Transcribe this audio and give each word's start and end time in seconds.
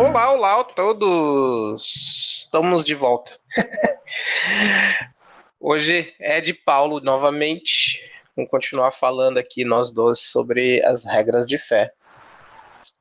Olá, 0.00 0.32
olá 0.32 0.60
a 0.60 0.64
todos! 0.64 2.44
Estamos 2.46 2.82
de 2.82 2.94
volta. 2.94 3.32
Hoje 5.60 6.14
é 6.18 6.40
de 6.40 6.54
Paulo 6.54 7.00
novamente. 7.00 8.02
Vamos 8.34 8.50
continuar 8.50 8.92
falando 8.92 9.36
aqui 9.36 9.62
nós 9.62 9.92
dois 9.92 10.18
sobre 10.18 10.82
as 10.86 11.04
regras 11.04 11.46
de 11.46 11.58
fé. 11.58 11.92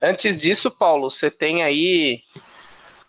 Antes 0.02 0.36
disso, 0.36 0.70
Paulo, 0.70 1.10
você 1.10 1.32
tem 1.32 1.64
aí 1.64 2.20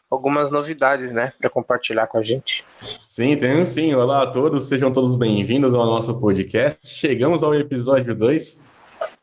algumas 0.08 0.52
novidades, 0.52 1.10
né, 1.10 1.32
para 1.36 1.50
compartilhar 1.50 2.06
com 2.06 2.18
a 2.18 2.22
gente. 2.22 2.64
Sim, 3.08 3.36
tenho 3.36 3.66
sim. 3.66 3.92
Olá 3.92 4.22
a 4.22 4.26
todos, 4.28 4.68
sejam 4.68 4.92
todos 4.92 5.16
bem-vindos 5.16 5.74
ao 5.74 5.84
nosso 5.84 6.14
podcast. 6.20 6.78
Chegamos 6.86 7.42
ao 7.42 7.52
episódio 7.52 8.14
2. 8.14 8.69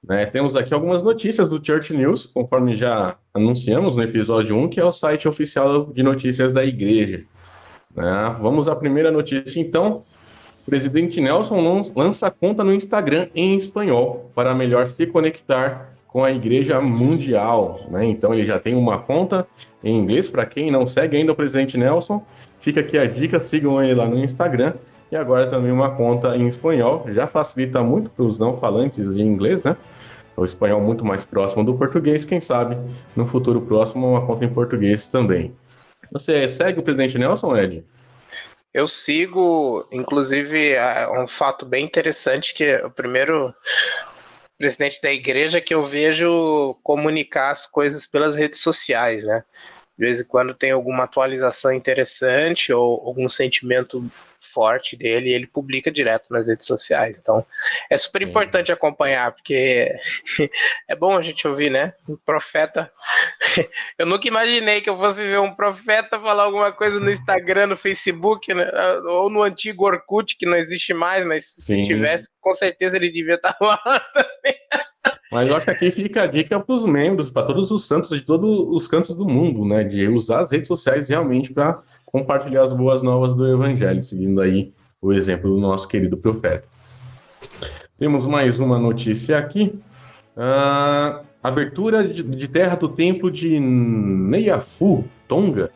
Né, 0.08 0.26
temos 0.26 0.56
aqui 0.56 0.74
algumas 0.74 1.04
notícias 1.04 1.50
do 1.50 1.64
Church 1.64 1.94
News, 1.94 2.26
conforme 2.26 2.76
já 2.78 3.18
anunciamos 3.34 3.98
no 3.98 4.04
episódio 4.04 4.56
1, 4.56 4.70
que 4.70 4.80
é 4.80 4.86
o 4.86 4.92
site 4.92 5.28
oficial 5.28 5.86
de 5.88 6.04
notícias 6.04 6.54
da 6.54 6.64
igreja. 6.64 7.24
Né, 7.96 8.36
vamos 8.42 8.68
à 8.68 8.76
primeira 8.76 9.12
notícia, 9.12 9.60
então. 9.60 10.04
Presidente 10.66 11.22
Nelson 11.22 11.86
lança 11.96 12.30
conta 12.30 12.62
no 12.62 12.74
Instagram 12.74 13.30
em 13.34 13.56
espanhol 13.56 14.30
para 14.36 14.54
melhor 14.54 14.86
se 14.88 15.08
conectar 15.08 15.94
com 16.08 16.24
a 16.24 16.32
Igreja 16.32 16.82
Mundial. 16.82 17.80
Né? 17.90 18.06
Então 18.06 18.34
ele 18.34 18.46
já 18.46 18.60
tem 18.60 18.76
uma 18.76 19.00
conta 19.00 19.48
em 19.84 19.96
inglês. 19.98 20.30
Para 20.30 20.46
quem 20.46 20.72
não 20.72 20.88
segue 20.88 21.16
ainda 21.16 21.32
o 21.32 21.36
presidente 21.36 21.78
Nelson, 21.78 22.26
fica 22.60 22.80
aqui 22.80 22.98
a 22.98 23.06
dica: 23.06 23.42
sigam 23.42 23.82
ele 23.84 23.96
lá 23.96 24.08
no 24.08 24.18
Instagram. 24.18 24.74
E 25.12 25.16
agora 25.16 25.50
também 25.50 25.72
uma 25.72 25.96
conta 25.96 26.36
em 26.36 26.48
espanhol. 26.48 27.06
Já 27.14 27.28
facilita 27.28 27.82
muito 27.82 28.10
para 28.10 28.26
os 28.26 28.38
não 28.38 28.58
falantes 28.58 29.14
de 29.14 29.22
inglês, 29.22 29.64
né? 29.64 29.78
O 30.36 30.46
espanhol 30.46 30.82
muito 30.82 31.04
mais 31.04 31.26
próximo 31.26 31.64
do 31.64 31.76
português. 31.76 32.26
Quem 32.26 32.42
sabe 32.42 32.78
no 33.16 33.26
futuro 33.26 33.62
próximo 33.62 34.08
uma 34.08 34.26
conta 34.26 34.46
em 34.46 34.54
português 34.54 35.10
também. 35.10 35.56
Você 36.12 36.48
segue 36.50 36.80
o 36.80 36.84
presidente 36.84 37.18
Nelson, 37.18 37.58
Ed? 37.58 37.84
Eu 38.74 38.88
sigo, 38.88 39.88
inclusive, 39.92 40.76
um 41.20 41.28
fato 41.28 41.66
bem 41.66 41.86
interessante 41.86 42.54
que 42.54 42.76
o 42.78 42.92
primeiro 42.92 43.54
presidente 44.58 45.02
da 45.02 45.12
igreja 45.12 45.62
que 45.62 45.74
eu 45.74 45.84
vejo 45.84 46.76
comunicar 46.84 47.52
as 47.52 47.66
coisas 47.66 48.06
pelas 48.06 48.36
redes 48.36 48.60
sociais, 48.60 49.24
né? 49.24 49.44
De 49.98 50.06
vez 50.06 50.22
em 50.22 50.28
quando 50.28 50.54
tem 50.54 50.72
alguma 50.72 51.06
atualização 51.06 51.74
interessante 51.74 52.72
ou 52.72 53.02
algum 53.08 53.28
sentimento 53.28 54.06
forte 54.42 54.96
dele 54.96 55.30
e 55.30 55.34
ele 55.34 55.48
publica 55.48 55.92
direto 55.92 56.32
nas 56.32 56.48
redes 56.48 56.66
sociais. 56.66 57.20
Então, 57.20 57.46
é 57.90 57.98
super 57.98 58.22
importante 58.22 58.72
acompanhar, 58.72 59.32
porque 59.32 59.92
é 60.88 60.96
bom 60.96 61.16
a 61.16 61.22
gente 61.22 61.48
ouvir, 61.48 61.70
né? 61.70 61.94
Um 62.08 62.16
profeta. 62.16 62.92
Eu 63.98 64.06
nunca 64.06 64.28
imaginei 64.28 64.82
que 64.82 64.90
eu 64.90 64.98
fosse 64.98 65.22
ver 65.22 65.40
um 65.40 65.54
profeta 65.54 66.20
falar 66.20 66.44
alguma 66.44 66.72
coisa 66.72 67.00
no 67.00 67.10
Instagram, 67.10 67.68
no 67.68 67.78
Facebook, 67.78 68.54
né? 68.54 68.70
ou 69.06 69.30
no 69.30 69.42
antigo 69.42 69.86
Orkut, 69.86 70.38
que 70.38 70.46
não 70.46 70.56
existe 70.56 70.94
mais, 70.94 71.26
mas 71.26 71.46
Sim. 71.48 71.78
se 71.78 71.84
tivesse, 71.84 72.30
com 72.40 72.54
certeza 72.54 72.96
ele 72.96 73.12
devia 73.12 73.36
estar 73.36 73.56
lá 73.60 73.78
também. 74.14 74.58
Mas 75.32 75.50
eu 75.50 75.56
acho 75.56 75.66
que 75.66 75.72
aqui 75.72 75.92
fica 75.92 76.24
a 76.24 76.28
dica 76.28 76.60
para 76.60 76.76
os 76.76 76.86
membros, 76.86 77.30
para 77.30 77.48
todos 77.48 77.70
os 77.72 77.86
santos 77.86 78.10
de 78.10 78.22
todos 78.22 78.50
os 78.70 78.88
cantos 78.88 79.16
do 79.16 79.28
mundo, 79.28 79.66
né? 79.66 79.84
De 79.84 80.08
usar 80.08 80.42
as 80.42 80.52
redes 80.52 80.68
sociais 80.68 81.10
realmente 81.10 81.54
para 81.54 81.82
compartilhar 82.08 82.64
as 82.64 82.74
boas 82.74 83.04
novas 83.04 83.36
do 83.36 83.46
Evangelho, 83.48 84.02
seguindo 84.02 84.42
aí 84.42 84.74
o 85.02 85.14
exemplo 85.14 85.50
do 85.54 85.60
nosso 85.60 85.88
querido 85.88 86.18
profeta. 86.18 86.68
Temos 88.00 88.26
mais 88.26 88.60
uma 88.60 88.80
notícia 88.80 89.38
aqui. 89.38 89.80
Uh, 90.36 91.26
abertura 91.44 92.08
de, 92.08 92.24
de, 92.24 92.48
terra 92.48 92.76
do 92.76 92.90
templo 92.90 93.30
de 93.30 93.60
Neiafu, 93.60 95.04
Tonga, 95.28 95.70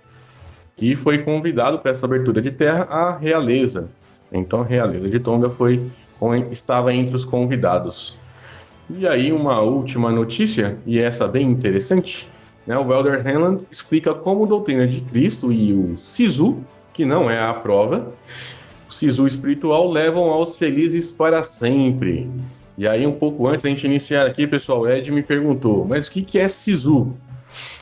que 0.75 0.95
foi 0.95 1.19
convidado 1.19 1.79
para 1.79 1.91
essa 1.91 2.05
abertura 2.05 2.41
de 2.41 2.51
terra 2.51 2.83
a 2.83 3.17
realeza. 3.17 3.89
Então 4.31 4.61
a 4.61 4.65
realeza 4.65 5.09
de 5.09 5.19
Tonga 5.19 5.49
foi 5.49 5.91
estava 6.51 6.93
entre 6.93 7.15
os 7.15 7.25
convidados. 7.25 8.17
E 8.89 9.07
aí 9.07 9.31
uma 9.31 9.61
última 9.61 10.11
notícia, 10.11 10.77
e 10.85 10.99
essa 10.99 11.27
bem 11.27 11.49
interessante. 11.49 12.30
Né? 12.65 12.77
O 12.77 12.87
Welder 12.87 13.25
Hanlon 13.25 13.59
explica 13.71 14.13
como 14.13 14.45
a 14.45 14.47
doutrina 14.47 14.87
de 14.87 15.01
Cristo 15.01 15.51
e 15.51 15.73
o 15.73 15.97
Sisu, 15.97 16.63
que 16.93 17.05
não 17.05 17.29
é 17.29 17.39
a 17.39 17.53
prova, 17.53 18.13
o 18.89 18.93
Sisu 18.93 19.27
espiritual 19.27 19.89
levam 19.89 20.29
aos 20.29 20.57
felizes 20.57 21.11
para 21.11 21.43
sempre. 21.43 22.29
E 22.77 22.87
aí, 22.87 23.05
um 23.05 23.13
pouco 23.13 23.47
antes 23.47 23.63
da 23.63 23.69
gente 23.69 23.85
iniciar 23.85 24.25
aqui, 24.25 24.47
pessoal, 24.47 24.89
Ed 24.89 25.11
me 25.11 25.23
perguntou, 25.23 25.85
mas 25.85 26.07
o 26.07 26.11
que 26.11 26.39
é 26.39 26.49
Sisu? 26.49 27.15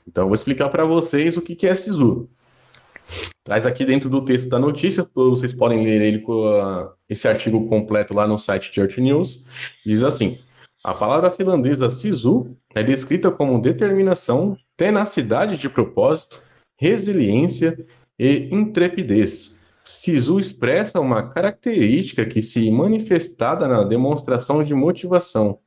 Então, 0.08 0.24
eu 0.24 0.28
vou 0.28 0.36
explicar 0.36 0.70
para 0.70 0.86
vocês 0.86 1.38
o 1.38 1.42
que 1.42 1.68
é 1.68 1.76
Sisu. 1.76 2.30
Traz 3.44 3.66
aqui 3.66 3.86
dentro 3.86 4.10
do 4.10 4.24
texto 4.24 4.48
da 4.48 4.60
notícia, 4.60 5.08
vocês 5.16 5.54
podem 5.54 5.84
ler 5.84 6.02
ele 6.02 6.24
esse 7.10 7.28
artigo 7.28 7.68
completo 7.68 8.14
lá 8.14 8.28
no 8.28 8.38
site 8.38 8.72
Church 8.74 9.02
News. 9.02 9.44
Diz 9.84 10.04
assim: 10.04 10.38
a 10.84 10.94
palavra 10.94 11.32
finlandesa 11.32 11.90
sisu 11.90 12.56
é 12.74 12.84
descrita 12.84 13.30
como 13.32 13.62
determinação, 13.62 14.56
tenacidade 14.80 15.58
de 15.58 15.68
propósito, 15.68 16.42
resiliência 16.78 17.78
e 18.18 18.48
intrepidez. 18.50 19.60
Sisu 19.84 20.40
expressa 20.40 21.02
uma 21.02 21.34
característica 21.34 22.26
que 22.26 22.42
se 22.42 22.72
manifestada 22.72 23.68
na 23.68 23.84
demonstração 23.84 24.64
de 24.64 24.74
motivação, 24.74 25.58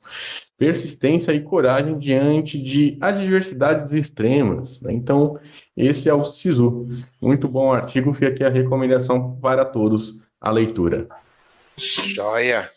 persistência 0.57 1.33
e 1.33 1.43
coragem 1.43 1.99
diante 1.99 2.57
de 2.57 2.97
adversidades 3.03 3.93
extremas. 3.93 4.81
Né? 4.81 4.95
Então, 4.95 5.39
esse 5.77 6.09
é 6.09 6.15
o 6.15 6.25
Sisu. 6.25 6.89
Muito 7.21 7.49
bom 7.49 7.71
artigo, 7.71 8.15
fica 8.15 8.29
aqui 8.29 8.45
a 8.45 8.49
recomendação 8.49 9.39
para 9.43 9.65
todos 9.65 10.23
a 10.41 10.51
leitura. 10.51 11.07
Joia! 11.77 12.71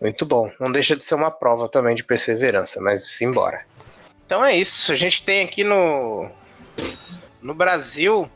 Muito 0.00 0.26
bom. 0.26 0.50
Não 0.58 0.72
deixa 0.72 0.96
de 0.96 1.04
ser 1.04 1.14
uma 1.14 1.30
prova 1.30 1.68
também 1.68 1.94
de 1.94 2.02
perseverança, 2.02 2.80
mas 2.80 3.06
simbora. 3.06 3.69
Então 4.30 4.44
é 4.44 4.56
isso. 4.56 4.92
A 4.92 4.94
gente 4.94 5.24
tem 5.24 5.42
aqui 5.42 5.64
no, 5.64 6.30
no 7.42 7.52
Brasil 7.52 8.30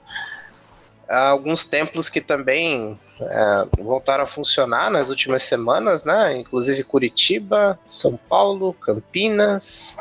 alguns 1.09 1.63
templos 1.63 2.09
que 2.09 2.21
também 2.21 2.99
é, 3.21 3.67
voltaram 3.79 4.25
a 4.25 4.27
funcionar 4.27 4.91
nas 4.91 5.09
últimas 5.09 5.45
semanas, 5.45 6.03
né? 6.03 6.37
Inclusive 6.37 6.83
Curitiba, 6.83 7.79
São 7.87 8.17
Paulo, 8.17 8.73
Campinas. 8.73 9.97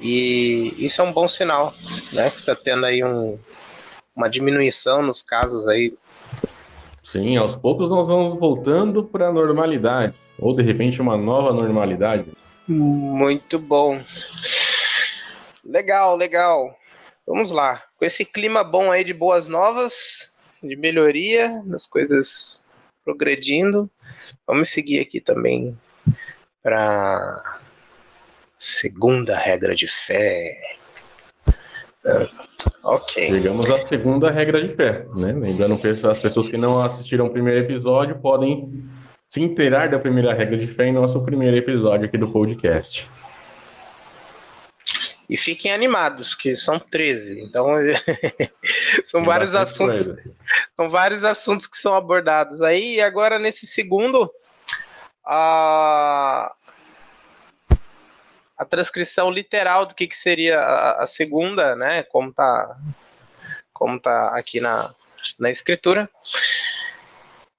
E 0.00 0.74
isso 0.78 1.02
é 1.02 1.04
um 1.04 1.12
bom 1.12 1.28
sinal, 1.28 1.74
né? 2.10 2.30
Que 2.30 2.42
tá 2.42 2.56
tendo 2.56 2.86
aí 2.86 3.04
um, 3.04 3.38
uma 4.16 4.30
diminuição 4.30 5.02
nos 5.02 5.20
casos 5.20 5.68
aí. 5.68 5.92
Sim, 7.04 7.36
aos 7.36 7.54
poucos 7.54 7.90
nós 7.90 8.06
vamos 8.08 8.40
voltando 8.40 9.04
para 9.04 9.28
a 9.28 9.32
normalidade. 9.32 10.14
Ou 10.38 10.56
de 10.56 10.62
repente 10.62 10.98
uma 10.98 11.18
nova 11.18 11.52
normalidade. 11.52 12.24
Muito 12.66 13.58
bom. 13.58 14.02
Legal, 15.64 16.16
legal. 16.16 16.76
Vamos 17.26 17.50
lá. 17.50 17.82
Com 17.96 18.04
esse 18.04 18.24
clima 18.24 18.64
bom 18.64 18.90
aí 18.90 19.04
de 19.04 19.14
boas 19.14 19.46
novas, 19.46 20.34
de 20.62 20.76
melhoria, 20.76 21.62
das 21.64 21.86
coisas 21.86 22.64
progredindo, 23.04 23.90
vamos 24.46 24.68
seguir 24.68 25.00
aqui 25.00 25.20
também 25.20 25.76
para 26.62 27.58
segunda 28.56 29.36
regra 29.36 29.74
de 29.74 29.88
fé. 29.88 30.78
Ah, 32.04 32.28
ok. 32.84 33.28
Chegamos 33.28 33.68
à 33.70 33.78
segunda 33.86 34.30
regra 34.30 34.66
de 34.66 34.74
fé, 34.74 35.04
né? 35.14 35.32
Lembrando 35.32 35.78
que 35.78 35.88
as 35.88 36.18
pessoas 36.20 36.48
que 36.48 36.56
não 36.56 36.80
assistiram 36.80 37.26
o 37.26 37.30
primeiro 37.30 37.60
episódio 37.64 38.18
podem 38.20 38.84
se 39.32 39.40
inteirar 39.40 39.88
da 39.88 39.98
primeira 39.98 40.34
regra 40.34 40.58
de 40.58 40.66
fé 40.66 40.88
em 40.88 40.92
nosso 40.92 41.24
primeiro 41.24 41.56
episódio 41.56 42.04
aqui 42.04 42.18
do 42.18 42.30
podcast. 42.30 43.10
E 45.26 45.38
fiquem 45.38 45.72
animados, 45.72 46.34
que 46.34 46.54
são 46.54 46.78
13. 46.78 47.42
Então, 47.42 47.66
são 49.06 49.24
vários 49.24 49.54
assuntos. 49.54 50.22
São 50.76 50.90
vários 50.90 51.24
assuntos 51.24 51.66
que 51.66 51.78
são 51.78 51.94
abordados 51.94 52.60
aí. 52.60 52.96
E 52.96 53.00
agora, 53.00 53.38
nesse 53.38 53.66
segundo, 53.66 54.30
a, 55.24 56.54
a 58.58 58.64
transcrição 58.66 59.30
literal 59.30 59.86
do 59.86 59.94
que, 59.94 60.06
que 60.06 60.16
seria 60.16 60.60
a, 60.60 61.04
a 61.04 61.06
segunda, 61.06 61.74
né? 61.74 62.02
Como 62.02 62.30
tá, 62.30 62.76
como 63.72 63.98
tá 63.98 64.36
aqui 64.36 64.60
na, 64.60 64.94
na 65.38 65.50
escritura. 65.50 66.06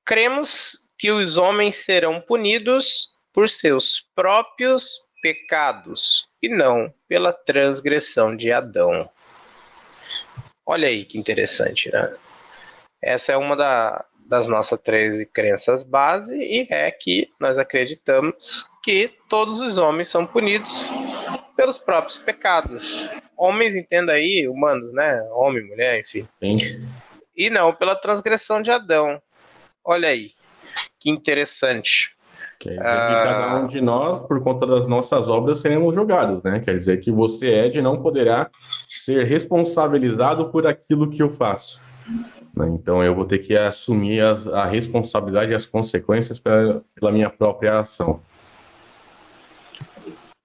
Cremos 0.06 0.83
que 1.04 1.12
os 1.12 1.36
homens 1.36 1.76
serão 1.76 2.22
punidos 2.22 3.10
por 3.34 3.50
seus 3.50 4.08
próprios 4.16 5.02
pecados 5.22 6.30
e 6.42 6.48
não 6.48 6.94
pela 7.10 7.34
transgressão 7.34 8.34
de 8.34 8.54
Adão. 8.54 9.10
Olha 10.66 10.88
aí 10.88 11.04
que 11.04 11.18
interessante, 11.18 11.92
né? 11.92 12.16
Essa 13.02 13.34
é 13.34 13.38
uma 13.38 13.54
da, 13.54 14.06
das 14.16 14.48
nossas 14.48 14.80
13 14.80 15.26
crenças 15.26 15.84
base 15.84 16.38
e 16.38 16.68
é 16.70 16.90
que 16.90 17.30
nós 17.38 17.58
acreditamos 17.58 18.66
que 18.82 19.12
todos 19.28 19.60
os 19.60 19.78
homens 19.78 20.08
são 20.08 20.26
punidos 20.26 20.72
pelos 21.58 21.78
próprios 21.78 22.18
pecados. 22.18 23.10
homens 23.36 23.76
entenda 23.76 24.14
aí, 24.14 24.48
humanos, 24.48 24.94
né? 24.94 25.22
Homem, 25.34 25.68
mulher, 25.68 26.00
enfim. 26.00 26.26
Sim. 26.40 26.88
E 27.36 27.50
não 27.50 27.76
pela 27.76 27.94
transgressão 27.94 28.62
de 28.62 28.72
Adão. 28.72 29.22
Olha 29.84 30.08
aí, 30.08 30.32
que 31.00 31.10
interessante. 31.10 32.16
Dizer 32.62 32.80
ah... 32.80 33.08
que 33.08 33.14
cada 33.14 33.56
um 33.58 33.68
de 33.68 33.82
nós, 33.82 34.26
por 34.28 34.42
conta 34.42 34.66
das 34.66 34.88
nossas 34.88 35.28
obras, 35.28 35.60
seremos 35.60 35.94
julgados, 35.94 36.42
né? 36.44 36.62
Quer 36.64 36.78
dizer 36.78 37.02
que 37.02 37.12
você, 37.12 37.48
Ed, 37.48 37.82
não 37.82 38.02
poderá 38.02 38.50
ser 38.88 39.26
responsabilizado 39.26 40.50
por 40.50 40.66
aquilo 40.66 41.10
que 41.10 41.22
eu 41.22 41.30
faço. 41.36 41.82
Né? 42.56 42.68
Então 42.70 43.04
eu 43.04 43.16
vou 43.16 43.26
ter 43.26 43.40
que 43.40 43.56
assumir 43.56 44.22
as, 44.22 44.48
a 44.48 44.66
responsabilidade 44.66 45.52
e 45.52 45.56
as 45.56 45.66
consequências 45.66 46.40
pra, 46.40 46.82
pela 46.96 47.12
minha 47.12 47.30
própria 47.30 47.80
ação. 47.80 48.22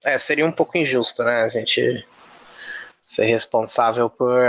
É, 0.03 0.17
seria 0.17 0.45
um 0.45 0.51
pouco 0.51 0.77
injusto, 0.77 1.23
né? 1.23 1.43
A 1.43 1.49
gente 1.49 2.05
ser 3.01 3.25
responsável 3.25 4.09
por 4.09 4.39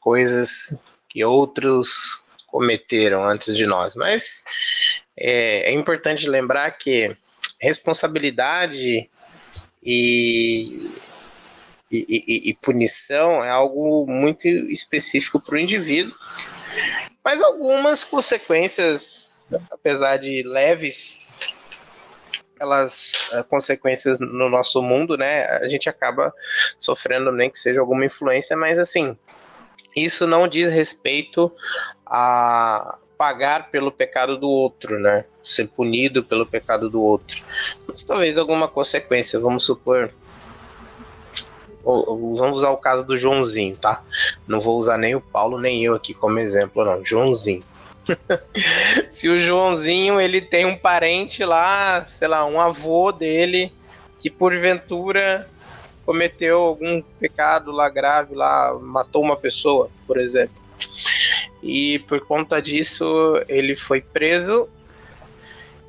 coisas 0.00 0.78
que 1.08 1.24
outros 1.24 2.20
cometeram 2.46 3.24
antes 3.24 3.56
de 3.56 3.66
nós. 3.66 3.96
Mas 3.96 4.44
é, 5.20 5.70
é 5.70 5.72
importante 5.72 6.28
lembrar 6.28 6.70
que 6.72 7.16
responsabilidade 7.60 9.10
e, 9.82 10.90
e, 11.90 12.06
e, 12.08 12.50
e 12.50 12.54
punição 12.54 13.44
é 13.44 13.50
algo 13.50 14.06
muito 14.06 14.46
específico 14.46 15.40
para 15.40 15.56
o 15.56 15.58
indivíduo. 15.58 16.14
Mas 17.24 17.42
algumas 17.42 18.04
consequências, 18.04 19.44
apesar 19.70 20.16
de 20.16 20.42
leves, 20.44 21.26
elas 22.58 23.28
eh, 23.32 23.42
consequências 23.42 24.18
no 24.18 24.48
nosso 24.48 24.82
mundo, 24.82 25.16
né? 25.16 25.44
A 25.44 25.68
gente 25.68 25.88
acaba 25.88 26.32
sofrendo 26.78 27.30
nem 27.30 27.50
que 27.50 27.58
seja 27.58 27.80
alguma 27.80 28.04
influência, 28.04 28.56
mas 28.56 28.78
assim, 28.78 29.16
isso 29.94 30.26
não 30.26 30.48
diz 30.48 30.72
respeito 30.72 31.52
a 32.06 32.98
pagar 33.18 33.70
pelo 33.70 33.90
pecado 33.90 34.38
do 34.38 34.48
outro, 34.48 34.98
né? 34.98 35.24
Ser 35.42 35.66
punido 35.66 36.22
pelo 36.22 36.46
pecado 36.46 36.88
do 36.88 37.02
outro. 37.02 37.42
Mas 37.86 38.04
talvez 38.04 38.38
alguma 38.38 38.68
consequência, 38.68 39.40
vamos 39.40 39.64
supor. 39.64 40.10
Vamos 41.84 42.58
usar 42.58 42.70
o 42.70 42.76
caso 42.76 43.04
do 43.04 43.16
Joãozinho, 43.16 43.76
tá? 43.76 44.04
Não 44.46 44.60
vou 44.60 44.76
usar 44.78 44.96
nem 44.96 45.16
o 45.16 45.20
Paulo 45.20 45.58
nem 45.58 45.82
eu 45.82 45.94
aqui 45.94 46.14
como 46.14 46.38
exemplo, 46.38 46.84
não. 46.84 47.04
Joãozinho. 47.04 47.64
Se 49.08 49.28
o 49.28 49.38
Joãozinho 49.38 50.20
ele 50.20 50.40
tem 50.40 50.64
um 50.64 50.76
parente 50.76 51.44
lá, 51.44 52.04
sei 52.06 52.28
lá, 52.28 52.46
um 52.46 52.60
avô 52.60 53.10
dele 53.10 53.72
que 54.20 54.30
porventura 54.30 55.48
cometeu 56.04 56.60
algum 56.60 57.02
pecado 57.20 57.70
lá 57.70 57.88
grave 57.88 58.34
lá, 58.34 58.74
matou 58.80 59.22
uma 59.22 59.36
pessoa, 59.36 59.90
por 60.06 60.18
exemplo. 60.18 60.56
E 61.62 61.98
por 62.00 62.20
conta 62.20 62.60
disso 62.60 63.04
ele 63.48 63.76
foi 63.76 64.00
preso. 64.00 64.68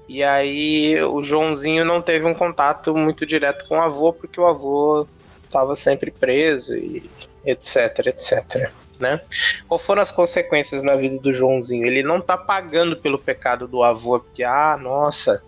E 0.08 0.24
aí 0.24 1.02
o 1.04 1.24
Joãozinho 1.24 1.86
não 1.86 2.02
teve 2.02 2.26
um 2.26 2.34
contato 2.34 2.96
muito 2.96 3.26
direto 3.26 3.68
com 3.68 3.78
o 3.78 3.82
avô 3.82 4.12
porque 4.12 4.40
o 4.40 4.48
avô 4.48 5.08
estava 5.46 5.76
sempre 5.76 6.10
preso 6.12 6.76
e 6.76 7.10
etc, 7.46 8.08
etc 8.08 8.72
né? 9.00 9.22
Qual 9.68 9.80
foram 9.80 10.02
as 10.02 10.12
consequências 10.12 10.84
na 10.84 10.96
vida 10.96 11.18
do 11.18 11.34
Joãozinho? 11.34 11.86
Ele 11.86 12.04
não 12.04 12.22
tá 12.22 12.38
pagando 12.38 12.98
pelo 12.98 13.18
pecado 13.18 13.68
do 13.68 13.82
avô, 13.82 14.20
porque, 14.20 14.44
ah, 14.44 14.78
nossa, 14.80 15.42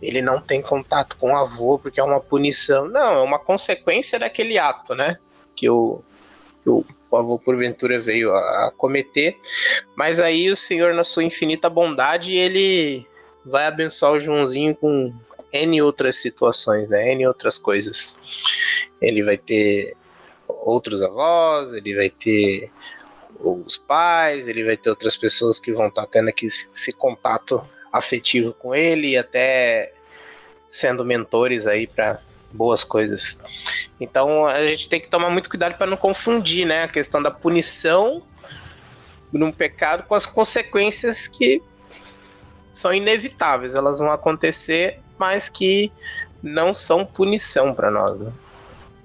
ele 0.00 0.20
não 0.20 0.40
tem 0.40 0.60
contato 0.60 1.16
com 1.16 1.32
o 1.32 1.36
avô 1.36 1.78
porque 1.78 1.98
é 1.98 2.04
uma 2.04 2.20
punição. 2.20 2.86
Não, 2.86 3.20
é 3.20 3.22
uma 3.22 3.38
consequência 3.38 4.18
daquele 4.18 4.58
ato, 4.58 4.94
né? 4.94 5.18
Que 5.54 5.68
o, 5.70 6.02
que 6.62 6.68
o, 6.68 6.84
avô, 7.16 7.38
porventura, 7.38 8.00
veio 8.00 8.32
a, 8.32 8.66
a 8.66 8.72
cometer. 8.76 9.38
Mas 9.96 10.20
aí 10.20 10.50
o 10.50 10.56
Senhor, 10.56 10.94
na 10.94 11.04
sua 11.04 11.24
infinita 11.24 11.68
bondade, 11.68 12.34
ele 12.34 13.06
vai 13.44 13.66
abençoar 13.66 14.12
o 14.12 14.20
Joãozinho 14.20 14.74
com 14.74 15.12
N 15.52 15.82
outras 15.82 16.16
situações, 16.16 16.88
né? 16.88 17.12
N 17.12 17.26
outras 17.26 17.58
coisas. 17.58 18.18
Ele 19.00 19.22
vai 19.22 19.36
ter 19.36 19.96
outros 20.48 21.02
avós, 21.02 21.72
ele 21.72 21.94
vai 21.94 22.10
ter 22.10 22.70
os 23.40 23.76
pais, 23.76 24.48
ele 24.48 24.64
vai 24.64 24.76
ter 24.76 24.90
outras 24.90 25.16
pessoas 25.16 25.60
que 25.60 25.72
vão 25.72 25.88
estar 25.88 26.06
tendo 26.06 26.28
aqui 26.28 26.46
esse 26.46 26.92
contato 26.92 27.62
afetivo 27.92 28.52
com 28.52 28.74
ele 28.74 29.10
e 29.10 29.16
até 29.16 29.92
sendo 30.68 31.04
mentores 31.04 31.66
aí 31.66 31.86
para 31.86 32.20
boas 32.56 32.82
coisas. 32.82 33.38
Então 34.00 34.46
a 34.46 34.64
gente 34.66 34.88
tem 34.88 35.00
que 35.00 35.08
tomar 35.08 35.30
muito 35.30 35.48
cuidado 35.48 35.76
para 35.76 35.86
não 35.86 35.96
confundir, 35.96 36.66
né, 36.66 36.84
a 36.84 36.88
questão 36.88 37.22
da 37.22 37.30
punição 37.30 38.22
num 39.32 39.52
pecado 39.52 40.04
com 40.04 40.14
as 40.14 40.24
consequências 40.26 41.28
que 41.28 41.62
são 42.70 42.92
inevitáveis, 42.92 43.74
elas 43.74 43.98
vão 43.98 44.10
acontecer, 44.10 45.00
mas 45.18 45.48
que 45.48 45.90
não 46.42 46.72
são 46.72 47.04
punição 47.04 47.74
para 47.74 47.90
nós, 47.90 48.18
né? 48.18 48.32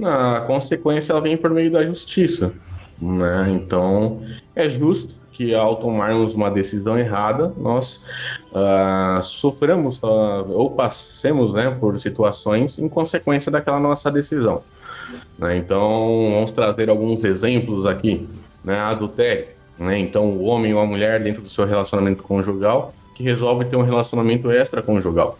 a 0.03 0.41
consequência 0.41 1.11
ela 1.11 1.21
vem 1.21 1.37
por 1.37 1.51
meio 1.51 1.71
da 1.71 1.85
justiça. 1.85 2.53
Né? 2.99 3.51
Então, 3.51 4.21
é 4.55 4.67
justo 4.67 5.15
que 5.31 5.55
ao 5.55 5.77
tomarmos 5.77 6.35
uma 6.35 6.51
decisão 6.51 6.97
errada, 6.97 7.53
nós 7.57 8.05
uh, 8.51 9.23
sofremos 9.23 10.01
uh, 10.03 10.45
ou 10.49 10.71
passemos 10.71 11.53
né, 11.53 11.75
por 11.79 11.99
situações 11.99 12.77
em 12.77 12.89
consequência 12.89 13.51
daquela 13.51 13.79
nossa 13.79 14.11
decisão. 14.11 14.61
Né? 15.37 15.57
Então, 15.57 16.29
vamos 16.33 16.51
trazer 16.51 16.89
alguns 16.89 17.23
exemplos 17.23 17.85
aqui. 17.85 18.27
Né? 18.63 18.79
Adultério. 18.79 19.47
Né? 19.79 19.97
Então, 19.99 20.25
o 20.25 20.43
homem 20.43 20.73
ou 20.73 20.79
a 20.79 20.85
mulher, 20.85 21.21
dentro 21.23 21.41
do 21.41 21.49
seu 21.49 21.65
relacionamento 21.65 22.23
conjugal, 22.23 22.93
que 23.15 23.23
resolve 23.23 23.65
ter 23.65 23.75
um 23.75 23.83
relacionamento 23.83 24.51
extraconjugal. 24.51 25.37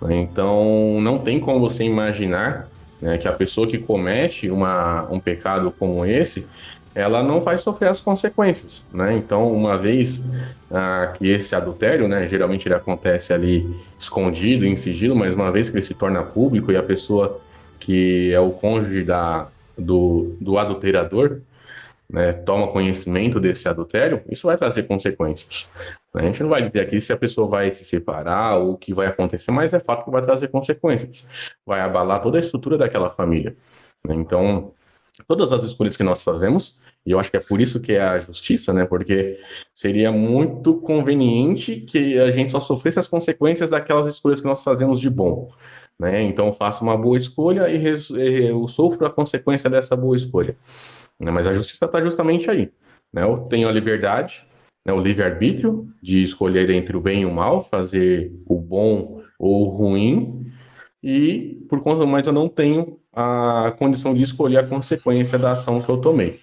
Né? 0.00 0.20
Então, 0.20 0.98
não 1.00 1.18
tem 1.18 1.38
como 1.38 1.60
você 1.60 1.84
imaginar 1.84 2.68
né, 3.00 3.18
que 3.18 3.28
a 3.28 3.32
pessoa 3.32 3.66
que 3.66 3.78
comete 3.78 4.50
uma, 4.50 5.06
um 5.10 5.20
pecado 5.20 5.70
como 5.78 6.04
esse, 6.04 6.46
ela 6.96 7.22
não 7.22 7.42
vai 7.42 7.58
sofrer 7.58 7.90
as 7.90 8.00
consequências, 8.00 8.82
né? 8.90 9.14
Então, 9.14 9.52
uma 9.52 9.76
vez 9.76 10.18
ah, 10.70 11.12
que 11.16 11.28
esse 11.28 11.54
adultério, 11.54 12.08
né, 12.08 12.26
geralmente 12.26 12.66
ele 12.66 12.74
acontece 12.74 13.34
ali 13.34 13.68
escondido, 14.00 14.64
em 14.64 14.76
sigilo, 14.76 15.14
mas 15.14 15.34
uma 15.34 15.52
vez 15.52 15.68
que 15.68 15.76
ele 15.76 15.84
se 15.84 15.92
torna 15.92 16.22
público 16.22 16.72
e 16.72 16.76
a 16.76 16.82
pessoa 16.82 17.38
que 17.78 18.32
é 18.32 18.40
o 18.40 18.50
cônjuge 18.50 19.04
da, 19.04 19.46
do, 19.76 20.34
do 20.40 20.56
adulterador, 20.56 21.42
né, 22.08 22.32
toma 22.32 22.68
conhecimento 22.68 23.38
desse 23.38 23.68
adultério, 23.68 24.22
isso 24.30 24.46
vai 24.46 24.56
trazer 24.56 24.84
consequências. 24.84 25.70
A 26.14 26.22
gente 26.22 26.42
não 26.42 26.48
vai 26.48 26.62
dizer 26.62 26.80
aqui 26.80 26.98
se 26.98 27.12
a 27.12 27.16
pessoa 27.16 27.46
vai 27.46 27.74
se 27.74 27.84
separar 27.84 28.56
ou 28.56 28.72
o 28.72 28.78
que 28.78 28.94
vai 28.94 29.06
acontecer, 29.06 29.50
mas 29.50 29.74
é 29.74 29.80
fato 29.80 30.06
que 30.06 30.10
vai 30.10 30.22
trazer 30.22 30.48
consequências. 30.48 31.28
Vai 31.66 31.80
abalar 31.80 32.22
toda 32.22 32.38
a 32.38 32.40
estrutura 32.40 32.78
daquela 32.78 33.10
família. 33.10 33.54
Né? 34.02 34.14
Então, 34.14 34.72
todas 35.28 35.52
as 35.52 35.62
escolhas 35.62 35.96
que 35.96 36.02
nós 36.02 36.22
fazemos, 36.22 36.80
e 37.06 37.12
eu 37.12 37.20
acho 37.20 37.30
que 37.30 37.36
é 37.36 37.40
por 37.40 37.60
isso 37.60 37.78
que 37.78 37.92
é 37.92 38.00
a 38.00 38.18
justiça, 38.18 38.72
né? 38.72 38.84
Porque 38.84 39.38
seria 39.72 40.10
muito 40.10 40.74
conveniente 40.80 41.76
que 41.82 42.18
a 42.18 42.32
gente 42.32 42.50
só 42.50 42.58
sofresse 42.58 42.98
as 42.98 43.06
consequências 43.06 43.70
daquelas 43.70 44.08
escolhas 44.08 44.40
que 44.40 44.46
nós 44.46 44.62
fazemos 44.62 45.00
de 45.00 45.08
bom. 45.08 45.48
Né? 45.98 46.22
Então, 46.24 46.52
faço 46.52 46.82
uma 46.82 46.96
boa 46.96 47.16
escolha 47.16 47.68
e 47.70 47.82
eu 48.48 48.66
sofro 48.66 49.06
a 49.06 49.10
consequência 49.10 49.70
dessa 49.70 49.96
boa 49.96 50.16
escolha. 50.16 50.56
Né? 51.18 51.30
Mas 51.30 51.46
a 51.46 51.54
justiça 51.54 51.86
está 51.86 52.02
justamente 52.02 52.50
aí. 52.50 52.70
Né? 53.12 53.22
Eu 53.22 53.38
tenho 53.48 53.68
a 53.68 53.72
liberdade, 53.72 54.44
né, 54.84 54.92
o 54.92 55.00
livre-arbítrio 55.00 55.88
de 56.02 56.22
escolher 56.22 56.68
entre 56.70 56.96
o 56.96 57.00
bem 57.00 57.22
e 57.22 57.26
o 57.26 57.32
mal, 57.32 57.64
fazer 57.64 58.32
o 58.46 58.60
bom 58.60 59.22
ou 59.38 59.66
o 59.66 59.68
ruim, 59.68 60.52
e 61.02 61.64
por 61.68 61.80
conta 61.82 62.04
mais 62.04 62.26
eu 62.26 62.32
não 62.32 62.48
tenho 62.48 62.98
a 63.12 63.74
condição 63.78 64.14
de 64.14 64.22
escolher 64.22 64.58
a 64.58 64.66
consequência 64.66 65.38
da 65.38 65.52
ação 65.52 65.80
que 65.80 65.88
eu 65.88 65.98
tomei. 65.98 66.40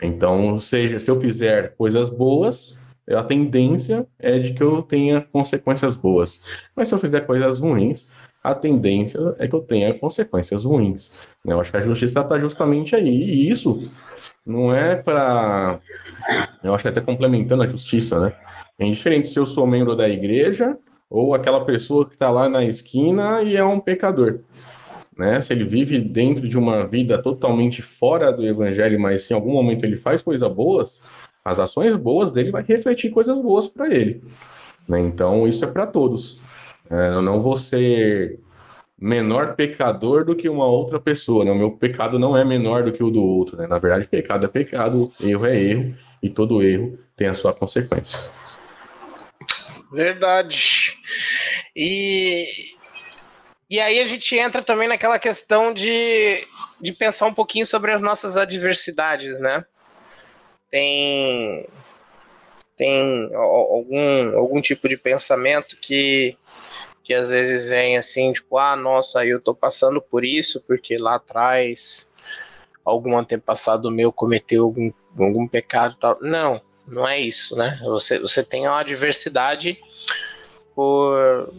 Então, 0.00 0.58
seja 0.60 0.98
se 0.98 1.10
eu 1.10 1.20
fizer 1.20 1.74
coisas 1.76 2.08
boas, 2.08 2.78
a 3.08 3.22
tendência 3.22 4.06
é 4.18 4.38
de 4.38 4.52
que 4.52 4.62
eu 4.62 4.82
tenha 4.82 5.20
consequências 5.20 5.96
boas. 5.96 6.40
Mas 6.76 6.88
se 6.88 6.94
eu 6.94 6.98
fizer 6.98 7.22
coisas 7.22 7.60
ruins, 7.60 8.12
a 8.42 8.54
tendência 8.54 9.18
é 9.38 9.48
que 9.48 9.54
eu 9.54 9.60
tenha 9.60 9.94
consequências 9.94 10.64
ruins. 10.64 11.26
Né? 11.44 11.52
Eu 11.52 11.60
acho 11.60 11.70
que 11.70 11.76
a 11.76 11.84
justiça 11.84 12.20
está 12.20 12.38
justamente 12.38 12.94
aí. 12.94 13.08
E 13.08 13.50
isso 13.50 13.90
não 14.46 14.74
é 14.74 14.96
para. 14.96 15.80
Eu 16.62 16.74
acho 16.74 16.82
que 16.82 16.88
até 16.88 17.00
complementando 17.00 17.62
a 17.62 17.68
justiça, 17.68 18.20
né? 18.20 18.32
É 18.78 18.86
indiferente 18.86 19.28
se 19.28 19.38
eu 19.38 19.46
sou 19.46 19.66
membro 19.66 19.96
da 19.96 20.08
igreja 20.08 20.78
ou 21.10 21.34
aquela 21.34 21.64
pessoa 21.64 22.06
que 22.06 22.14
está 22.14 22.30
lá 22.30 22.48
na 22.48 22.64
esquina 22.64 23.42
e 23.42 23.56
é 23.56 23.64
um 23.64 23.80
pecador. 23.80 24.40
Né? 25.18 25.40
Se 25.42 25.52
ele 25.52 25.64
vive 25.64 25.98
dentro 25.98 26.48
de 26.48 26.56
uma 26.56 26.86
vida 26.86 27.20
totalmente 27.20 27.82
fora 27.82 28.32
do 28.32 28.46
evangelho, 28.46 29.00
mas 29.00 29.28
em 29.28 29.34
algum 29.34 29.52
momento 29.52 29.84
ele 29.84 29.96
faz 29.96 30.22
coisas 30.22 30.50
boas, 30.52 31.02
as 31.44 31.58
ações 31.58 31.96
boas 31.96 32.30
dele 32.30 32.52
vai 32.52 32.62
refletir 32.62 33.10
coisas 33.10 33.40
boas 33.40 33.66
para 33.66 33.92
ele. 33.92 34.22
Né? 34.88 35.00
Então, 35.00 35.48
isso 35.48 35.64
é 35.64 35.68
para 35.68 35.86
todos. 35.86 36.40
É, 36.88 37.08
eu 37.08 37.20
não 37.20 37.42
vou 37.42 37.56
ser 37.56 38.38
menor 38.98 39.54
pecador 39.54 40.24
do 40.24 40.36
que 40.36 40.48
uma 40.48 40.66
outra 40.66 40.98
pessoa, 40.98 41.44
né? 41.44 41.52
O 41.52 41.54
meu 41.54 41.70
pecado 41.70 42.18
não 42.18 42.36
é 42.36 42.44
menor 42.44 42.82
do 42.82 42.92
que 42.92 43.02
o 43.02 43.10
do 43.10 43.22
outro, 43.22 43.56
né? 43.56 43.66
Na 43.66 43.78
verdade, 43.78 44.08
pecado 44.08 44.46
é 44.46 44.48
pecado, 44.48 45.12
erro 45.20 45.46
é 45.46 45.62
erro, 45.62 45.94
e 46.20 46.28
todo 46.28 46.62
erro 46.62 46.98
tem 47.16 47.28
a 47.28 47.34
sua 47.34 47.52
consequência. 47.52 48.30
Verdade. 49.92 50.94
E, 51.76 52.44
e 53.70 53.80
aí 53.80 54.00
a 54.00 54.06
gente 54.06 54.36
entra 54.36 54.62
também 54.62 54.88
naquela 54.88 55.18
questão 55.18 55.72
de, 55.72 56.46
de 56.80 56.92
pensar 56.92 57.26
um 57.26 57.34
pouquinho 57.34 57.66
sobre 57.66 57.92
as 57.92 58.00
nossas 58.00 58.36
adversidades, 58.36 59.38
né? 59.38 59.64
Tem, 60.70 61.66
tem 62.76 63.30
algum, 63.34 64.36
algum 64.36 64.60
tipo 64.60 64.88
de 64.88 64.96
pensamento 64.96 65.76
que 65.80 66.36
que 67.08 67.14
às 67.14 67.30
vezes 67.30 67.66
vem 67.66 67.96
assim, 67.96 68.34
tipo, 68.34 68.58
ah, 68.58 68.76
nossa, 68.76 69.24
eu 69.24 69.40
tô 69.40 69.54
passando 69.54 69.98
por 69.98 70.26
isso 70.26 70.62
porque 70.66 70.98
lá 70.98 71.14
atrás 71.14 72.12
algum 72.84 73.16
antepassado 73.16 73.90
meu 73.90 74.12
cometeu 74.12 74.64
algum, 74.64 74.92
algum 75.18 75.48
pecado 75.48 75.96
tal. 75.98 76.18
Não, 76.20 76.60
não 76.86 77.08
é 77.08 77.18
isso, 77.18 77.56
né? 77.56 77.80
Você, 77.84 78.18
você 78.18 78.44
tem 78.44 78.68
uma 78.68 78.80
adversidade 78.80 79.80
por, 80.74 81.50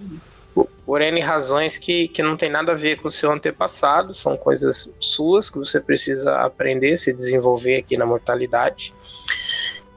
por, 0.89 1.03
N 1.03 1.21
razões 1.21 1.77
que, 1.77 2.07
que 2.07 2.23
não 2.23 2.35
tem 2.35 2.49
nada 2.49 2.71
a 2.71 2.75
ver 2.75 2.99
com 2.99 3.09
o 3.09 3.11
seu 3.11 3.31
antepassado, 3.31 4.15
são 4.15 4.35
coisas 4.35 4.91
suas 4.99 5.47
que 5.47 5.59
você 5.59 5.79
precisa 5.79 6.37
aprender, 6.37 6.97
se 6.97 7.13
desenvolver 7.13 7.75
aqui 7.75 7.95
na 7.95 8.07
mortalidade. 8.07 8.91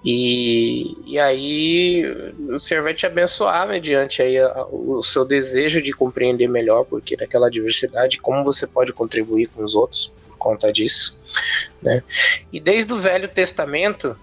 E, 0.05 0.95
e 1.07 1.19
aí 1.19 2.05
o 2.51 2.61
Senhor 2.61 2.83
vai 2.83 2.93
te 2.93 3.07
abençoar 3.07 3.67
mediante 3.67 4.21
aí 4.21 4.37
a, 4.37 4.67
o 4.71 5.03
seu 5.03 5.25
desejo 5.25 5.81
de 5.81 5.93
compreender 5.93 6.47
melhor 6.47 6.85
porque 6.85 7.17
naquela 7.17 7.51
diversidade, 7.51 8.19
como 8.19 8.45
você 8.45 8.67
pode 8.67 8.93
contribuir 8.93 9.47
com 9.47 9.65
os 9.65 9.75
outros 9.75 10.13
por 10.29 10.37
conta 10.37 10.71
disso. 10.71 11.19
Né? 11.81 12.03
E 12.53 12.61
desde 12.61 12.93
o 12.93 12.99
Velho 12.99 13.29
Testamento, 13.29 14.15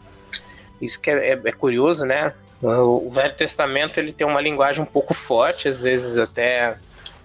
isso 0.80 1.02
que 1.02 1.10
é, 1.10 1.32
é, 1.32 1.42
é 1.44 1.52
curioso, 1.52 2.06
né? 2.06 2.32
O, 2.62 3.08
o, 3.08 3.10
Velho 3.10 3.36
Testamento 3.36 4.00
ele 4.00 4.12
tem 4.12 4.28
uma 4.28 4.42
linguagem 4.42 4.84
um 4.84 4.86
pouco 4.86 5.14
forte, 5.14 5.68
às 5.68 5.82
vezes 5.82 6.18
até 6.18 6.78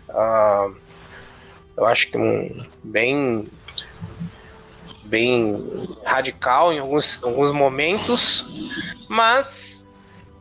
uh, 0.09 0.75
eu 1.76 1.85
acho 1.87 2.11
que 2.11 2.17
um, 2.17 2.62
bem 2.85 3.49
bem 5.05 5.88
radical 6.05 6.73
em 6.73 6.79
alguns, 6.79 7.23
alguns 7.23 7.53
momentos, 7.53 8.47
mas 9.09 9.88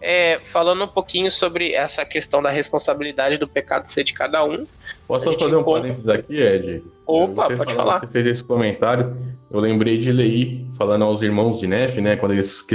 é, 0.01 0.39
falando 0.45 0.83
um 0.83 0.87
pouquinho 0.87 1.31
sobre 1.31 1.73
essa 1.73 2.05
questão 2.05 2.41
da 2.41 2.49
responsabilidade 2.49 3.37
do 3.37 3.47
pecado 3.47 3.87
ser 3.87 4.03
de 4.03 4.13
cada 4.13 4.43
um. 4.43 4.65
Posso 5.07 5.25
só 5.25 5.37
fazer 5.37 5.55
um 5.55 5.63
parênteses 5.63 6.07
aqui, 6.07 6.37
Ed? 6.37 6.83
Opa, 7.05 7.47
você 7.47 7.55
pode 7.57 7.73
falar. 7.73 7.99
Você 7.99 8.07
fez 8.07 8.25
esse 8.25 8.43
comentário, 8.43 9.15
eu 9.51 9.59
lembrei 9.59 9.97
de 9.97 10.11
Lei, 10.11 10.65
falando 10.77 11.03
aos 11.03 11.21
irmãos 11.21 11.59
de 11.59 11.67
Nef, 11.67 11.97
né, 11.99 12.15
quando 12.15 12.31
eles 12.31 12.65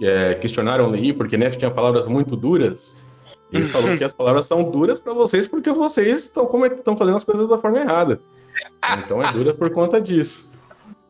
é, 0.00 0.34
questionaram 0.34 0.90
Lei, 0.90 1.12
porque 1.12 1.36
Nef 1.36 1.56
tinha 1.56 1.70
palavras 1.70 2.06
muito 2.06 2.36
duras, 2.36 3.02
ele 3.52 3.64
falou 3.66 3.96
que 3.98 4.04
as 4.04 4.12
palavras 4.12 4.46
são 4.46 4.62
duras 4.70 5.00
para 5.00 5.12
vocês 5.12 5.48
porque 5.48 5.70
vocês 5.70 6.24
estão 6.24 6.48
fazendo 6.96 7.16
as 7.16 7.24
coisas 7.24 7.48
da 7.48 7.58
forma 7.58 7.80
errada. 7.80 8.20
Então 8.98 9.22
é 9.22 9.32
dura 9.32 9.54
por 9.54 9.70
conta 9.70 10.00
disso. 10.00 10.52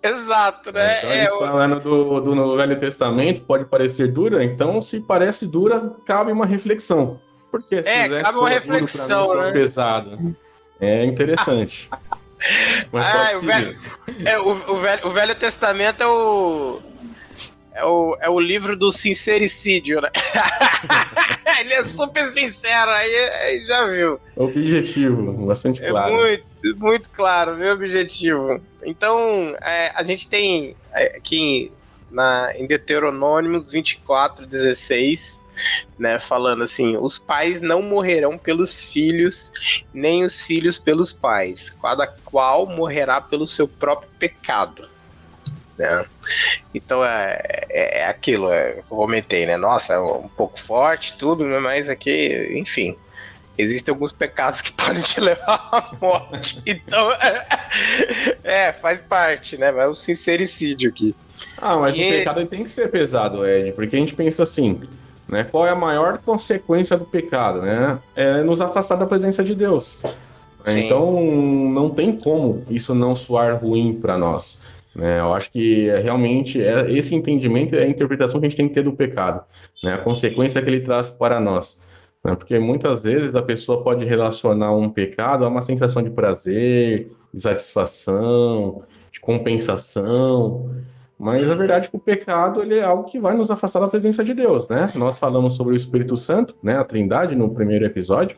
Exato, 0.02 0.72
né? 0.72 0.98
Então, 0.98 1.10
é, 1.12 1.48
falando 1.48 1.80
do, 1.80 2.20
do 2.20 2.34
no 2.34 2.56
Velho 2.56 2.78
Testamento, 2.78 3.42
pode 3.42 3.64
parecer 3.66 4.08
dura, 4.08 4.44
então 4.44 4.82
se 4.82 5.00
parece 5.00 5.46
dura, 5.46 5.94
cabe 6.04 6.32
uma 6.32 6.44
reflexão. 6.44 7.20
Porque 7.52 7.76
é, 7.76 8.08
cabe 8.20 8.38
uma 8.38 8.48
reflexão, 8.48 9.34
mim, 9.34 9.40
né? 9.42 9.52
pesado. 9.52 10.36
É 10.82 11.04
interessante. 11.04 11.88
ah, 12.92 13.36
o 13.36 13.40
velho, 13.40 13.78
é, 14.26 14.38
o, 14.38 14.50
o, 14.50 14.76
velho, 14.80 15.06
o 15.06 15.10
Velho 15.12 15.34
Testamento 15.36 16.02
é 16.02 16.06
o 16.06 16.82
é 17.74 17.84
o, 17.84 18.16
é 18.20 18.28
o 18.28 18.38
livro 18.38 18.76
do 18.76 18.92
sincericídio, 18.92 20.00
né? 20.00 20.10
Ele 21.60 21.72
é 21.72 21.82
super 21.82 22.26
sincero, 22.26 22.90
aí, 22.90 23.14
aí 23.14 23.64
já 23.64 23.86
viu. 23.86 24.20
Objetivo, 24.36 25.46
bastante 25.46 25.82
é 25.82 25.88
claro. 25.88 26.14
É 26.14 26.18
muito, 26.18 26.78
muito 26.78 27.10
claro, 27.10 27.56
meu 27.56 27.72
objetivo. 27.72 28.60
Então, 28.84 29.56
é, 29.62 29.90
a 29.94 30.02
gente 30.02 30.28
tem 30.28 30.76
é, 30.92 31.16
aqui 31.16 31.72
na, 32.10 32.52
em 32.56 32.66
Deuteronômios 32.66 33.70
24, 33.70 34.46
16, 34.46 35.41
né, 35.98 36.18
falando 36.18 36.62
assim: 36.62 36.96
os 36.96 37.18
pais 37.18 37.60
não 37.60 37.82
morrerão 37.82 38.38
pelos 38.38 38.84
filhos, 38.84 39.52
nem 39.92 40.24
os 40.24 40.42
filhos 40.42 40.78
pelos 40.78 41.12
pais, 41.12 41.70
cada 41.70 42.06
qual 42.06 42.66
morrerá 42.66 43.20
pelo 43.20 43.46
seu 43.46 43.68
próprio 43.68 44.10
pecado. 44.18 44.88
Né? 45.78 46.04
Então 46.74 47.04
é, 47.04 47.40
é, 47.70 48.00
é 48.00 48.06
aquilo, 48.06 48.52
é, 48.52 48.78
eu 48.78 48.84
comentei, 48.84 49.46
né? 49.46 49.56
Nossa, 49.56 49.94
é 49.94 49.98
um 49.98 50.28
pouco 50.28 50.58
forte, 50.58 51.16
tudo, 51.16 51.44
né? 51.44 51.58
mas 51.58 51.88
aqui, 51.88 52.54
enfim, 52.56 52.96
existem 53.56 53.92
alguns 53.92 54.12
pecados 54.12 54.60
que 54.60 54.72
podem 54.72 55.02
te 55.02 55.20
levar 55.20 55.68
à 55.72 55.96
morte. 56.00 56.62
Então, 56.66 57.10
é, 58.44 58.72
faz 58.72 59.02
parte, 59.02 59.56
né? 59.56 59.70
Mas 59.72 59.84
é 59.84 59.88
o 59.88 59.94
sincericídio 59.94 60.90
aqui. 60.90 61.14
Ah, 61.58 61.76
mas 61.76 61.96
e... 61.96 62.04
o 62.04 62.08
pecado 62.08 62.46
tem 62.46 62.64
que 62.64 62.70
ser 62.70 62.90
pesado, 62.90 63.46
Ed, 63.46 63.72
porque 63.72 63.96
a 63.96 63.98
gente 63.98 64.14
pensa 64.14 64.42
assim, 64.42 64.82
né? 65.32 65.44
Qual 65.44 65.66
é 65.66 65.70
a 65.70 65.74
maior 65.74 66.18
consequência 66.18 66.94
do 66.94 67.06
pecado, 67.06 67.62
né? 67.62 67.98
É 68.14 68.42
nos 68.42 68.60
afastar 68.60 68.96
da 68.96 69.06
presença 69.06 69.42
de 69.42 69.54
Deus. 69.54 69.96
Sim. 70.62 70.84
Então, 70.84 71.20
não 71.20 71.88
tem 71.88 72.14
como 72.14 72.62
isso 72.68 72.94
não 72.94 73.16
soar 73.16 73.56
ruim 73.56 73.94
para 73.94 74.18
nós. 74.18 74.62
Né? 74.94 75.20
Eu 75.20 75.32
acho 75.32 75.50
que 75.50 75.88
é, 75.88 75.98
realmente 76.00 76.62
é, 76.62 76.92
esse 76.92 77.14
entendimento 77.14 77.74
é 77.74 77.84
a 77.84 77.88
interpretação 77.88 78.38
que 78.38 78.46
a 78.46 78.48
gente 78.50 78.58
tem 78.58 78.68
que 78.68 78.74
ter 78.74 78.84
do 78.84 78.92
pecado, 78.92 79.42
né? 79.82 79.94
a 79.94 79.98
consequência 79.98 80.60
que 80.60 80.68
ele 80.68 80.82
traz 80.82 81.10
para 81.10 81.40
nós. 81.40 81.80
Né? 82.22 82.36
Porque 82.36 82.58
muitas 82.58 83.02
vezes 83.02 83.34
a 83.34 83.42
pessoa 83.42 83.82
pode 83.82 84.04
relacionar 84.04 84.72
um 84.76 84.90
pecado 84.90 85.46
a 85.46 85.48
uma 85.48 85.62
sensação 85.62 86.02
de 86.02 86.10
prazer, 86.10 87.10
de 87.32 87.40
satisfação, 87.40 88.82
de 89.10 89.18
compensação. 89.18 90.70
Mas 91.22 91.48
a 91.48 91.54
verdade 91.54 91.86
é 91.86 91.90
que 91.90 91.96
o 91.96 92.00
pecado 92.00 92.62
ele 92.62 92.78
é 92.78 92.82
algo 92.82 93.04
que 93.04 93.20
vai 93.20 93.36
nos 93.36 93.48
afastar 93.48 93.78
da 93.78 93.86
presença 93.86 94.24
de 94.24 94.34
Deus, 94.34 94.68
né? 94.68 94.90
Nós 94.96 95.20
falamos 95.20 95.54
sobre 95.54 95.72
o 95.72 95.76
Espírito 95.76 96.16
Santo, 96.16 96.52
né, 96.60 96.76
a 96.76 96.82
Trindade 96.82 97.36
no 97.36 97.48
primeiro 97.48 97.86
episódio, 97.86 98.36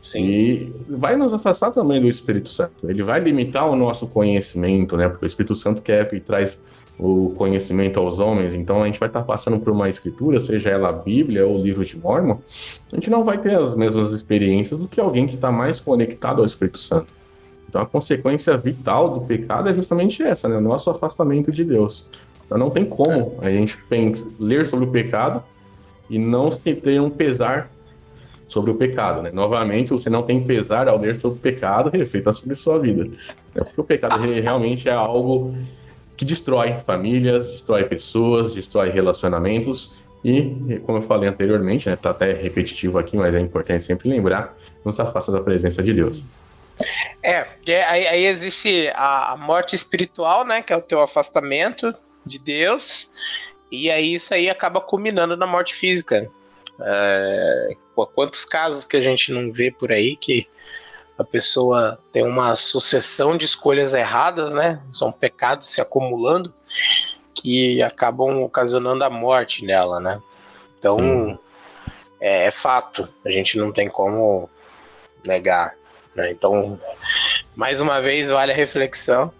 Sim. 0.00 0.24
E 0.26 0.72
vai 0.88 1.16
nos 1.16 1.32
afastar 1.32 1.70
também 1.70 2.00
do 2.00 2.08
Espírito 2.08 2.50
Santo. 2.50 2.88
Ele 2.88 3.02
vai 3.02 3.20
limitar 3.20 3.68
o 3.68 3.74
nosso 3.74 4.06
conhecimento, 4.06 4.98
né? 4.98 5.08
Porque 5.08 5.24
o 5.24 5.26
Espírito 5.26 5.56
Santo 5.56 5.80
quer 5.80 6.08
que 6.08 6.20
traz 6.20 6.60
o 6.98 7.34
conhecimento 7.36 7.98
aos 7.98 8.18
homens. 8.18 8.54
Então 8.54 8.82
a 8.82 8.86
gente 8.86 9.00
vai 9.00 9.08
estar 9.08 9.22
passando 9.22 9.58
por 9.58 9.72
uma 9.72 9.88
escritura, 9.88 10.40
seja 10.40 10.70
ela 10.70 10.90
a 10.90 10.92
Bíblia 10.92 11.46
ou 11.46 11.58
o 11.58 11.62
livro 11.62 11.84
de 11.84 11.98
Mormon, 11.98 12.38
a 12.92 12.96
gente 12.96 13.10
não 13.10 13.24
vai 13.24 13.38
ter 13.38 13.58
as 13.58 13.74
mesmas 13.74 14.12
experiências 14.12 14.78
do 14.78 14.86
que 14.86 15.00
alguém 15.00 15.26
que 15.26 15.34
está 15.34 15.50
mais 15.50 15.80
conectado 15.80 16.40
ao 16.40 16.46
Espírito 16.46 16.78
Santo. 16.78 17.08
Então 17.74 17.82
a 17.82 17.86
consequência 17.86 18.56
vital 18.56 19.18
do 19.18 19.22
pecado 19.22 19.68
é 19.68 19.72
justamente 19.72 20.22
essa, 20.22 20.48
né? 20.48 20.56
O 20.56 20.60
nosso 20.60 20.88
afastamento 20.90 21.50
de 21.50 21.64
Deus. 21.64 22.08
Então 22.46 22.56
não 22.56 22.70
tem 22.70 22.84
como 22.84 23.36
a 23.42 23.50
gente 23.50 23.76
ler 24.38 24.68
sobre 24.68 24.84
o 24.84 24.92
pecado 24.92 25.42
e 26.08 26.16
não 26.16 26.52
se 26.52 26.72
ter 26.72 27.00
um 27.00 27.10
pesar 27.10 27.68
sobre 28.46 28.70
o 28.70 28.76
pecado. 28.76 29.22
Né? 29.22 29.32
Novamente, 29.32 29.88
se 29.88 29.92
você 29.92 30.08
não 30.08 30.22
tem 30.22 30.40
pesar 30.44 30.86
ao 30.86 31.00
ler 31.00 31.16
sobre 31.16 31.36
o 31.36 31.40
pecado, 31.40 31.90
reflita 31.90 32.32
sobre 32.32 32.54
sua 32.54 32.78
vida. 32.78 33.10
É 33.56 33.64
porque 33.64 33.80
o 33.80 33.84
pecado 33.84 34.20
realmente 34.20 34.88
é 34.88 34.92
algo 34.92 35.52
que 36.16 36.24
destrói 36.24 36.74
famílias, 36.86 37.48
destrói 37.48 37.82
pessoas, 37.82 38.54
destrói 38.54 38.90
relacionamentos 38.90 39.98
e, 40.24 40.80
como 40.86 40.98
eu 40.98 41.02
falei 41.02 41.28
anteriormente, 41.28 41.88
né, 41.88 41.96
tá 41.96 42.10
até 42.10 42.34
repetitivo 42.34 42.98
aqui, 42.98 43.16
mas 43.16 43.34
é 43.34 43.40
importante 43.40 43.84
sempre 43.84 44.08
lembrar, 44.08 44.56
nos 44.84 45.00
afasta 45.00 45.32
da 45.32 45.40
presença 45.40 45.82
de 45.82 45.92
Deus. 45.92 46.22
É, 47.22 47.44
porque 47.44 47.72
aí, 47.72 48.06
aí 48.06 48.26
existe 48.26 48.90
a 48.94 49.36
morte 49.38 49.74
espiritual, 49.74 50.44
né, 50.44 50.60
que 50.60 50.72
é 50.72 50.76
o 50.76 50.82
teu 50.82 51.00
afastamento 51.00 51.94
de 52.26 52.38
Deus, 52.38 53.10
e 53.70 53.90
aí 53.90 54.14
isso 54.14 54.34
aí 54.34 54.50
acaba 54.50 54.80
culminando 54.80 55.36
na 55.36 55.46
morte 55.46 55.74
física. 55.74 56.28
É, 56.80 57.76
quantos 58.14 58.44
casos 58.44 58.84
que 58.84 58.96
a 58.96 59.00
gente 59.00 59.30
não 59.30 59.52
vê 59.52 59.70
por 59.70 59.92
aí 59.92 60.16
que 60.16 60.48
a 61.16 61.22
pessoa 61.22 61.98
tem 62.12 62.24
uma 62.24 62.56
sucessão 62.56 63.36
de 63.36 63.44
escolhas 63.44 63.94
erradas, 63.94 64.52
né? 64.52 64.80
São 64.92 65.12
pecados 65.12 65.68
se 65.68 65.80
acumulando 65.80 66.52
que 67.32 67.82
acabam 67.82 68.42
ocasionando 68.42 69.04
a 69.04 69.10
morte 69.10 69.64
nela, 69.64 70.00
né? 70.00 70.20
Então 70.78 71.38
é, 72.20 72.46
é, 72.46 72.50
fato, 72.50 73.08
a 73.24 73.30
gente 73.30 73.56
não 73.58 73.72
tem 73.72 73.88
como 73.88 74.48
negar. 75.24 75.74
Né? 76.14 76.30
Então, 76.30 76.80
mais 77.56 77.80
uma 77.80 78.00
vez, 78.00 78.28
vale 78.28 78.52
a 78.52 78.56
reflexão. 78.56 79.32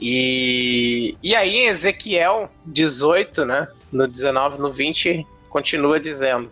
E, 0.00 1.16
e 1.22 1.34
aí, 1.34 1.66
Ezequiel 1.66 2.50
18, 2.66 3.44
né? 3.44 3.68
No 3.90 4.06
19, 4.06 4.58
no 4.58 4.70
20, 4.70 5.26
continua 5.48 5.98
dizendo: 5.98 6.50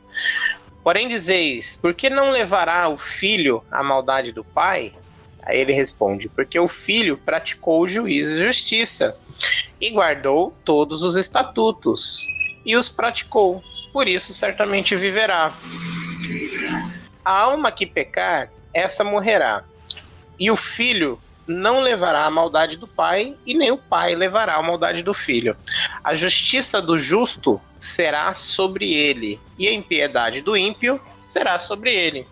Porém 0.83 1.09
dizeis, 1.09 1.77
por 1.77 1.95
que 1.95 2.09
não 2.09 2.31
levará 2.31 2.89
o 2.89 2.97
filho 2.97 3.63
a 3.71 3.83
maldade 3.83 4.33
do 4.33 4.43
pai? 4.45 4.93
Aí 5.43 5.59
ele 5.59 5.73
responde: 5.73 6.29
Porque 6.29 6.59
o 6.59 6.69
filho 6.69 7.19
praticou 7.19 7.83
o 7.83 7.89
juízo 7.89 8.33
e 8.33 8.45
justiça 8.45 9.17
e 9.81 9.91
guardou 9.91 10.55
todos 10.65 11.03
os 11.03 11.17
estatutos 11.17 12.25
e 12.65 12.77
os 12.77 12.89
praticou. 12.89 13.63
Por 13.93 14.09
isso 14.09 14.33
certamente 14.33 14.97
viverá. 14.97 15.53
A 17.25 17.33
alma 17.33 17.71
que 17.71 17.87
pecar, 17.87 18.51
essa 18.75 19.05
morrerá. 19.05 19.65
E 20.39 20.51
o 20.51 20.57
filho 20.57 21.19
não 21.47 21.81
levará 21.81 22.25
a 22.25 22.31
maldade 22.31 22.77
do 22.77 22.87
pai, 22.87 23.37
e 23.47 23.55
nem 23.55 23.71
o 23.71 23.79
pai 23.79 24.15
levará 24.15 24.55
a 24.57 24.63
maldade 24.63 25.03
do 25.03 25.15
filho. 25.15 25.57
A 26.03 26.15
justiça 26.15 26.81
do 26.81 26.99
justo 26.99 27.61
será 27.79 28.35
sobre 28.35 28.93
ele, 28.93 29.41
e 29.59 29.69
a 29.69 29.73
impiedade 29.73 30.41
do 30.41 30.57
ímpio 30.57 31.01
será 31.21 31.59
sobre 31.59 31.95
ele. 31.95 32.27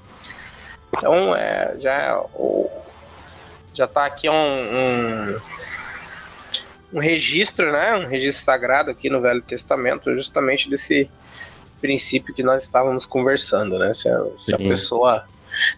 Então, 0.96 1.34
é, 1.34 1.76
já 1.78 2.22
já 3.74 3.86
está 3.86 4.04
aqui 4.04 4.28
um, 4.28 4.34
um, 4.34 5.40
um, 6.92 6.98
registro, 6.98 7.72
né? 7.72 7.94
Um 7.96 8.06
registro 8.06 8.44
sagrado 8.44 8.90
aqui 8.90 9.08
no 9.08 9.20
Velho 9.20 9.40
Testamento, 9.40 10.14
justamente 10.14 10.68
desse 10.68 11.10
princípio 11.80 12.34
que 12.34 12.42
nós 12.42 12.62
estávamos 12.62 13.06
conversando, 13.06 13.78
né? 13.78 13.94
Se 13.94 14.08
a, 14.08 14.24
se 14.36 14.54
a 14.54 14.58
pessoa 14.58 15.24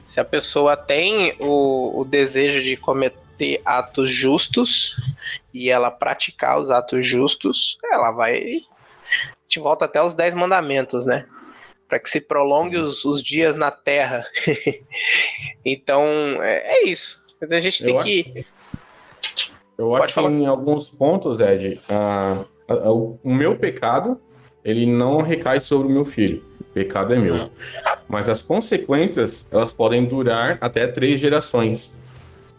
se 0.07 0.21
a 0.21 0.25
pessoa 0.25 0.77
tem 0.77 1.35
o, 1.39 2.01
o 2.01 2.05
desejo 2.05 2.63
de 2.63 2.77
cometer 2.77 3.61
atos 3.65 4.11
justos 4.11 4.97
e 5.53 5.71
ela 5.71 5.91
praticar 5.91 6.59
os 6.59 6.71
atos 6.71 7.07
justos, 7.07 7.77
ela 7.91 8.13
vai 8.13 8.61
te 9.49 9.59
volta 9.61 9.85
até 9.85 10.03
os 10.03 10.15
dez 10.15 10.35
mandamentos, 10.35 11.07
né? 11.07 11.27
Para 11.89 11.99
que 11.99 12.09
se 12.09 12.21
prolongue 12.21 12.77
os, 12.77 13.05
os 13.05 13.23
dias 13.23 13.57
na 13.57 13.71
terra. 13.71 14.25
então, 15.65 16.05
é, 16.43 16.79
é 16.79 16.85
isso. 16.85 17.23
A 17.41 17.61
gente 17.61 17.85
tem 17.85 17.95
eu 17.95 18.03
que. 18.03 18.47
Acho, 19.35 19.53
eu 19.77 19.89
Pode 19.89 20.05
acho 20.05 20.15
falar. 20.15 20.29
que 20.29 20.35
em 20.35 20.47
alguns 20.47 20.89
pontos, 20.89 21.41
Ed, 21.41 21.81
a, 21.89 22.45
a, 22.69 22.73
a, 22.73 22.93
o 22.93 23.19
meu 23.25 23.57
pecado 23.57 24.21
ele 24.65 24.87
não 24.87 25.21
recai 25.21 25.61
sobre 25.61 25.89
o 25.89 25.91
meu 25.91 26.05
filho. 26.05 26.43
O 26.61 26.65
pecado 26.65 27.13
é 27.13 27.19
meu. 27.19 27.51
Mas 28.09 28.29
as 28.29 28.43
consequências, 28.43 29.47
elas 29.51 29.73
podem 29.73 30.05
durar 30.05 30.59
até 30.61 30.87
três 30.87 31.21
gerações. 31.21 31.91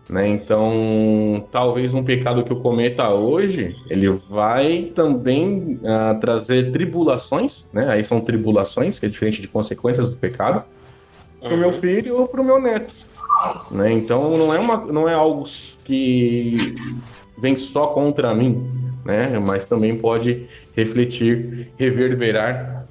Né? 0.09 0.27
Então, 0.27 1.47
talvez 1.51 1.93
um 1.93 2.03
pecado 2.03 2.43
que 2.43 2.51
eu 2.51 2.59
cometa 2.59 3.09
hoje, 3.09 3.75
ele 3.89 4.09
vai 4.29 4.91
também 4.93 5.79
uh, 5.81 6.19
trazer 6.19 6.71
tribulações, 6.71 7.65
né? 7.73 7.87
Aí 7.89 8.03
são 8.03 8.21
tribulações, 8.21 8.99
que 8.99 9.07
é 9.07 9.09
diferente 9.09 9.41
de 9.41 9.47
consequências 9.47 10.11
do 10.11 10.17
pecado, 10.17 10.63
para 11.39 11.53
o 11.53 11.57
meu 11.57 11.69
uhum. 11.69 11.79
filho 11.79 12.17
ou 12.17 12.27
para 12.27 12.41
o 12.41 12.43
meu 12.43 12.59
neto. 12.59 12.93
Né? 13.71 13.91
Então 13.91 14.37
não 14.37 14.53
é, 14.53 14.59
uma, 14.59 14.77
não 14.77 15.09
é 15.09 15.13
algo 15.13 15.45
que 15.83 16.75
vem 17.37 17.57
só 17.57 17.87
contra 17.87 18.33
mim, 18.33 18.69
né? 19.03 19.37
mas 19.39 19.65
também 19.65 19.97
pode 19.97 20.47
refletir, 20.75 21.71
reverberar 21.77 22.85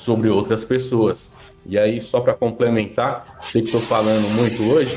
sobre 0.00 0.28
outras 0.28 0.64
pessoas. 0.64 1.28
E 1.68 1.78
aí, 1.78 2.00
só 2.00 2.20
para 2.20 2.34
complementar, 2.34 3.40
sei 3.44 3.62
que 3.62 3.68
estou 3.68 3.80
falando 3.80 4.28
muito 4.28 4.62
hoje, 4.62 4.96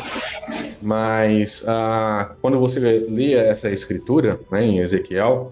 mas 0.81 1.63
ah, 1.67 2.35
quando 2.41 2.59
você 2.59 2.79
lê 2.79 3.33
essa 3.33 3.69
escritura 3.71 4.39
né, 4.51 4.63
em 4.63 4.79
Ezequiel, 4.79 5.51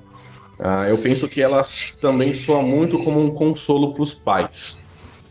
ah, 0.60 0.88
eu 0.88 0.98
penso 0.98 1.28
que 1.28 1.42
ela 1.42 1.66
também 2.00 2.34
soa 2.34 2.62
muito 2.62 3.04
como 3.04 3.20
um 3.20 3.32
consolo 3.32 3.94
para 3.94 4.04
os 4.04 4.14
pais. 4.14 4.86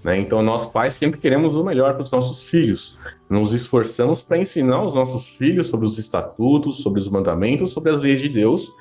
Né? 0.06 0.20
Então, 0.20 0.40
nós 0.40 0.66
pais 0.66 0.94
sempre 0.94 1.18
queremos 1.18 1.56
o 1.56 1.64
melhor 1.64 1.94
para 1.94 2.04
os 2.04 2.12
nossos 2.12 2.44
filhos. 2.44 2.96
Nos 3.28 3.52
esforçamos 3.52 4.22
para 4.22 4.38
ensinar 4.38 4.80
os 4.82 4.94
nossos 4.94 5.28
filhos 5.30 5.66
sobre 5.66 5.84
os 5.84 5.98
estatutos, 5.98 6.80
sobre 6.80 7.00
os 7.00 7.08
mandamentos, 7.08 7.72
sobre 7.72 7.90
as 7.90 7.98
leis 7.98 8.22
de 8.22 8.28
Deus. 8.28 8.72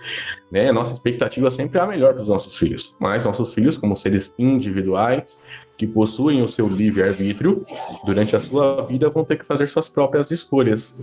Né? 0.51 0.71
Nossa 0.71 0.93
expectativa 0.93 1.49
sempre 1.49 1.79
é 1.79 1.81
a 1.81 1.87
melhor 1.87 2.13
para 2.13 2.21
os 2.21 2.27
nossos 2.27 2.55
filhos. 2.55 2.95
Mas 2.99 3.23
nossos 3.23 3.55
filhos, 3.55 3.75
como 3.75 3.97
seres 3.97 4.31
individuais, 4.37 5.41
que 5.77 5.85
possuem 5.85 6.41
o 6.41 6.49
seu 6.49 6.67
livre-arbítrio, 6.67 7.65
durante 8.05 8.35
a 8.35 8.39
sua 8.39 8.81
vida 8.85 9.09
vão 9.09 9.23
ter 9.23 9.37
que 9.37 9.45
fazer 9.45 9.67
suas 9.67 9.89
próprias 9.89 10.31
escolhas. 10.31 10.97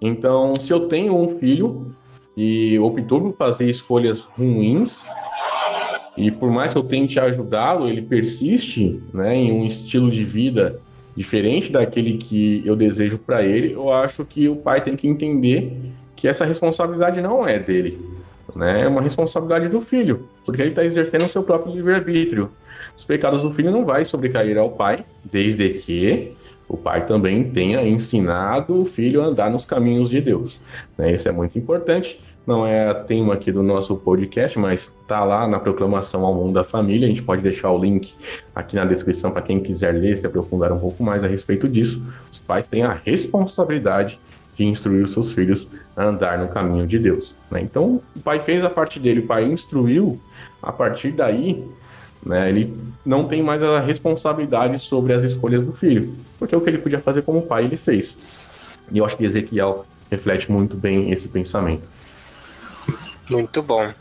Então, 0.00 0.56
se 0.56 0.72
eu 0.72 0.88
tenho 0.88 1.16
um 1.16 1.38
filho 1.38 1.94
e 2.36 2.78
optou 2.78 3.20
por 3.20 3.36
fazer 3.36 3.70
escolhas 3.70 4.20
ruins, 4.20 5.02
e 6.16 6.30
por 6.30 6.50
mais 6.50 6.72
que 6.72 6.78
eu 6.78 6.82
tente 6.82 7.20
ajudá-lo, 7.20 7.88
ele 7.88 8.02
persiste 8.02 9.02
né, 9.12 9.36
em 9.36 9.52
um 9.52 9.66
estilo 9.66 10.10
de 10.10 10.24
vida 10.24 10.80
diferente 11.14 11.70
daquele 11.70 12.16
que 12.16 12.62
eu 12.64 12.74
desejo 12.74 13.18
para 13.18 13.42
ele. 13.42 13.72
Eu 13.72 13.92
acho 13.92 14.24
que 14.24 14.48
o 14.48 14.56
pai 14.56 14.82
tem 14.82 14.96
que 14.96 15.06
entender 15.06 15.92
que 16.14 16.26
essa 16.26 16.44
responsabilidade 16.44 17.20
não 17.20 17.46
é 17.46 17.58
dele, 17.58 18.00
né? 18.54 18.82
É 18.82 18.88
uma 18.88 19.02
responsabilidade 19.02 19.68
do 19.68 19.80
filho, 19.80 20.26
porque 20.46 20.62
ele 20.62 20.70
está 20.70 20.84
exercendo 20.84 21.26
o 21.26 21.28
seu 21.28 21.42
próprio 21.42 21.74
livre-arbítrio. 21.74 22.50
Os 22.96 23.04
pecados 23.04 23.42
do 23.42 23.52
filho 23.52 23.70
não 23.70 23.84
vai 23.84 24.06
sobrecair 24.06 24.56
ao 24.56 24.70
pai, 24.70 25.04
desde 25.22 25.68
que 25.70 26.32
o 26.68 26.76
pai 26.76 27.04
também 27.04 27.50
tenha 27.50 27.86
ensinado 27.86 28.80
o 28.80 28.86
filho 28.86 29.20
a 29.20 29.26
andar 29.26 29.50
nos 29.50 29.66
caminhos 29.66 30.08
de 30.08 30.20
Deus. 30.20 30.60
Né? 30.96 31.14
Isso 31.14 31.28
é 31.28 31.32
muito 31.32 31.58
importante 31.58 32.18
não 32.46 32.64
é 32.64 32.94
tema 32.94 33.34
aqui 33.34 33.50
do 33.50 33.62
nosso 33.62 33.96
podcast, 33.96 34.56
mas 34.56 34.96
está 35.02 35.24
lá 35.24 35.48
na 35.48 35.58
proclamação 35.58 36.24
ao 36.24 36.32
mundo 36.32 36.54
da 36.54 36.62
família. 36.62 37.06
A 37.06 37.10
gente 37.10 37.22
pode 37.22 37.42
deixar 37.42 37.72
o 37.72 37.78
link 37.78 38.14
aqui 38.54 38.76
na 38.76 38.84
descrição 38.84 39.32
para 39.32 39.42
quem 39.42 39.58
quiser 39.58 39.92
ler, 39.92 40.16
se 40.16 40.26
aprofundar 40.26 40.72
um 40.72 40.78
pouco 40.78 41.02
mais 41.02 41.24
a 41.24 41.26
respeito 41.26 41.68
disso. 41.68 42.00
Os 42.30 42.38
pais 42.38 42.68
têm 42.68 42.84
a 42.84 42.92
responsabilidade 42.92 44.20
de 44.56 44.64
instruir 44.64 45.04
os 45.04 45.12
seus 45.12 45.32
filhos 45.32 45.68
a 45.96 46.04
andar 46.04 46.38
no 46.38 46.48
caminho 46.48 46.86
de 46.86 46.98
Deus. 46.98 47.34
Né? 47.50 47.60
Então, 47.62 48.02
o 48.14 48.20
pai 48.20 48.40
fez 48.40 48.64
a 48.64 48.70
parte 48.70 48.98
dele, 48.98 49.20
o 49.20 49.26
pai 49.26 49.44
instruiu, 49.44 50.20
a 50.62 50.72
partir 50.72 51.12
daí, 51.12 51.64
né, 52.24 52.48
ele 52.48 52.76
não 53.04 53.28
tem 53.28 53.42
mais 53.42 53.62
a 53.62 53.80
responsabilidade 53.80 54.78
sobre 54.80 55.12
as 55.12 55.22
escolhas 55.22 55.64
do 55.64 55.72
filho, 55.72 56.14
porque 56.38 56.56
o 56.56 56.60
que 56.60 56.70
ele 56.70 56.78
podia 56.78 57.00
fazer 57.00 57.22
como 57.22 57.42
pai, 57.42 57.64
ele 57.64 57.76
fez. 57.76 58.18
E 58.90 58.98
eu 58.98 59.04
acho 59.04 59.16
que 59.16 59.24
Ezequiel 59.24 59.86
reflete 60.10 60.50
muito 60.50 60.76
bem 60.76 61.12
esse 61.12 61.28
pensamento. 61.28 61.82
Muito 63.30 63.62
bom. 63.62 63.92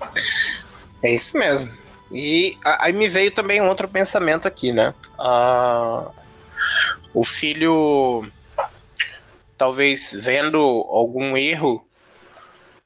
É 1.02 1.13
isso 1.13 1.38
mesmo. 1.38 1.72
E 2.12 2.58
aí 2.63 2.94
me 2.94 3.08
veio 3.08 3.32
também 3.32 3.62
um 3.62 3.68
outro 3.68 3.88
pensamento 3.88 4.48
aqui, 4.48 4.72
né? 4.72 4.94
Uh, 5.20 6.10
o 7.13 7.24
filho, 7.24 8.26
talvez 9.58 10.12
vendo 10.13 10.58
algum 10.58 11.38
erro 11.38 11.88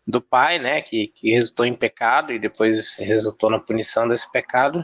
do 0.05 0.21
pai, 0.21 0.57
né, 0.57 0.81
que, 0.81 1.07
que 1.07 1.31
resultou 1.31 1.65
em 1.65 1.75
pecado 1.75 2.33
e 2.33 2.39
depois 2.39 2.97
resultou 2.97 3.49
na 3.49 3.59
punição 3.59 4.07
desse 4.07 4.31
pecado, 4.31 4.83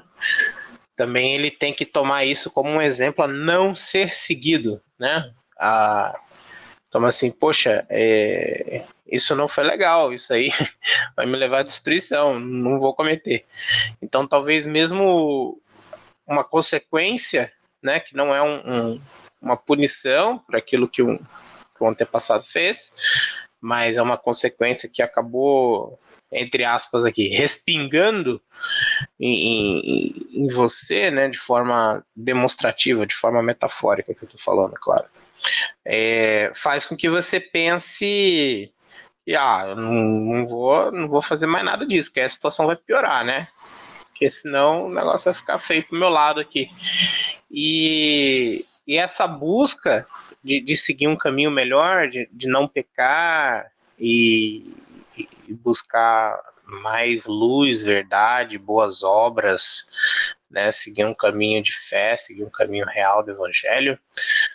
também 0.95 1.33
ele 1.33 1.49
tem 1.49 1.73
que 1.73 1.85
tomar 1.85 2.25
isso 2.25 2.51
como 2.51 2.69
um 2.69 2.81
exemplo 2.81 3.23
a 3.23 3.27
não 3.27 3.73
ser 3.75 4.13
seguido, 4.13 4.81
né? 4.99 5.33
A, 5.59 6.17
então, 6.87 7.03
assim, 7.03 7.29
poxa, 7.29 7.85
é, 7.89 8.85
isso 9.05 9.35
não 9.35 9.49
foi 9.49 9.65
legal, 9.65 10.13
isso 10.13 10.33
aí 10.33 10.49
vai 11.15 11.25
me 11.25 11.35
levar 11.35 11.59
à 11.59 11.63
destruição, 11.63 12.39
não 12.39 12.79
vou 12.79 12.95
cometer. 12.95 13.45
Então, 14.01 14.25
talvez 14.25 14.65
mesmo 14.65 15.61
uma 16.25 16.43
consequência, 16.43 17.51
né, 17.83 17.99
que 17.99 18.15
não 18.15 18.33
é 18.33 18.41
um, 18.41 18.55
um, 18.93 19.01
uma 19.41 19.57
punição 19.57 20.39
para 20.39 20.57
aquilo 20.57 20.87
que, 20.87 21.03
um, 21.03 21.19
que 21.75 21.83
o 21.83 21.87
antepassado 21.87 22.43
fez, 22.43 22.91
mas 23.59 23.97
é 23.97 24.01
uma 24.01 24.17
consequência 24.17 24.89
que 24.91 25.01
acabou, 25.01 25.99
entre 26.31 26.63
aspas 26.63 27.03
aqui, 27.03 27.27
respingando 27.29 28.41
em, 29.19 29.33
em, 29.33 30.43
em 30.43 30.47
você, 30.51 31.11
né, 31.11 31.27
de 31.27 31.37
forma 31.37 32.05
demonstrativa, 32.15 33.05
de 33.05 33.15
forma 33.15 33.41
metafórica 33.43 34.13
que 34.13 34.23
eu 34.23 34.27
estou 34.27 34.39
falando, 34.39 34.73
claro. 34.73 35.05
É, 35.83 36.51
faz 36.55 36.85
com 36.85 36.95
que 36.95 37.09
você 37.09 37.39
pense 37.39 38.71
e 39.27 39.35
ah, 39.35 39.65
eu 39.69 39.75
não, 39.75 39.91
não, 39.91 40.45
vou, 40.45 40.91
não 40.91 41.07
vou 41.07 41.21
fazer 41.21 41.47
mais 41.47 41.65
nada 41.65 41.85
disso, 41.85 42.09
porque 42.09 42.21
a 42.21 42.29
situação 42.29 42.67
vai 42.67 42.75
piorar, 42.75 43.25
né? 43.25 43.47
Porque 44.09 44.29
senão 44.29 44.85
o 44.85 44.93
negócio 44.93 45.25
vai 45.25 45.33
ficar 45.33 45.57
feio 45.57 45.83
pro 45.83 45.97
meu 45.97 46.09
lado 46.09 46.39
aqui. 46.39 46.69
E, 47.49 48.63
e 48.87 48.97
essa 48.97 49.27
busca 49.27 50.07
de, 50.45 50.61
de 50.61 50.77
seguir 50.77 51.07
um 51.07 51.15
caminho 51.17 51.49
melhor, 51.49 52.07
de, 52.07 52.29
de 52.31 52.47
não 52.47 52.67
pecar 52.67 53.71
e, 53.99 54.75
e 55.17 55.53
buscar 55.53 56.39
mais 56.83 57.25
luz, 57.25 57.81
verdade, 57.81 58.59
boas 58.59 59.01
obras, 59.01 59.87
né, 60.49 60.71
seguir 60.71 61.03
um 61.03 61.15
caminho 61.15 61.63
de 61.63 61.75
fé, 61.75 62.15
seguir 62.15 62.43
um 62.43 62.49
caminho 62.49 62.85
real 62.85 63.23
do 63.23 63.31
evangelho, 63.31 63.97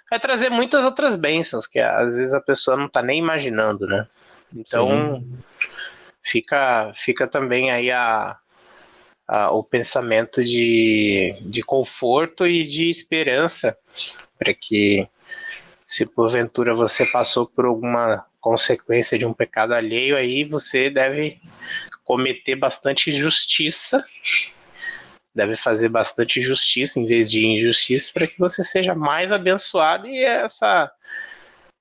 vai 0.09 0.21
trazer 0.21 0.49
muitas 0.49 0.85
outras 0.85 1.17
bênçãos 1.17 1.67
que 1.67 1.81
às 1.81 2.17
vezes 2.17 2.35
a 2.35 2.41
pessoa 2.41 2.77
não 2.77 2.87
está 2.87 3.03
nem 3.03 3.19
imaginando, 3.19 3.87
né? 3.87 4.07
Então, 4.55 5.25
fica, 6.23 6.93
fica 6.95 7.27
também 7.27 7.71
aí 7.73 7.91
a, 7.91 8.37
a, 9.27 9.51
o 9.51 9.65
pensamento 9.65 10.45
de, 10.45 11.37
de 11.43 11.63
conforto 11.63 12.47
e 12.47 12.65
de 12.65 12.89
esperança 12.89 13.77
para 14.39 14.55
que 14.55 15.09
Se 15.91 16.07
porventura 16.07 16.73
você 16.73 17.05
passou 17.05 17.49
por 17.49 17.65
alguma 17.65 18.25
consequência 18.41 19.19
de 19.19 19.27
um 19.27 19.35
pecado 19.35 19.75
alheio, 19.75 20.17
aí 20.17 20.45
você 20.45 20.89
deve 20.89 21.41
cometer 22.05 22.55
bastante 22.55 23.11
justiça, 23.11 24.05
deve 25.35 25.57
fazer 25.57 25.89
bastante 25.89 26.41
justiça 26.41 27.01
em 27.01 27.09
vez 27.09 27.29
de 27.29 27.45
injustiça 27.45 28.13
para 28.15 28.29
que 28.29 28.39
você 28.39 28.63
seja 28.63 28.95
mais 28.95 29.33
abençoado 29.33 30.07
e 30.07 30.23
essa 30.23 30.89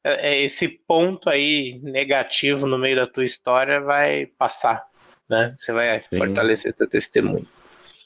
é, 0.04 0.32
é, 0.32 0.43
esse 0.43 0.67
ponto 0.88 1.30
aí 1.30 1.80
negativo 1.84 2.65
no 2.65 2.80
meio 2.80 2.95
da 2.95 3.06
tua 3.06 3.24
história 3.24 3.80
vai 3.80 4.26
passar, 4.26 4.88
né? 5.30 5.54
Você 5.56 5.72
vai 5.72 6.02
Sim. 6.02 6.17
fortalecer 6.17 6.74
teu 6.74 6.89
testemunho. 6.89 7.48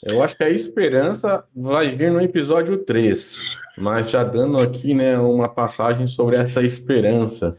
Eu 0.04 0.22
acho 0.22 0.36
que 0.36 0.44
a 0.44 0.50
esperança 0.50 1.46
vai 1.56 1.96
vir 1.96 2.12
no 2.12 2.22
episódio 2.22 2.84
3, 2.84 3.63
mas 3.78 4.10
já 4.10 4.24
dando 4.24 4.62
aqui 4.62 4.94
né, 4.94 5.18
uma 5.18 5.50
passagem 5.50 6.08
sobre 6.08 6.36
essa 6.36 6.62
esperança. 6.62 7.58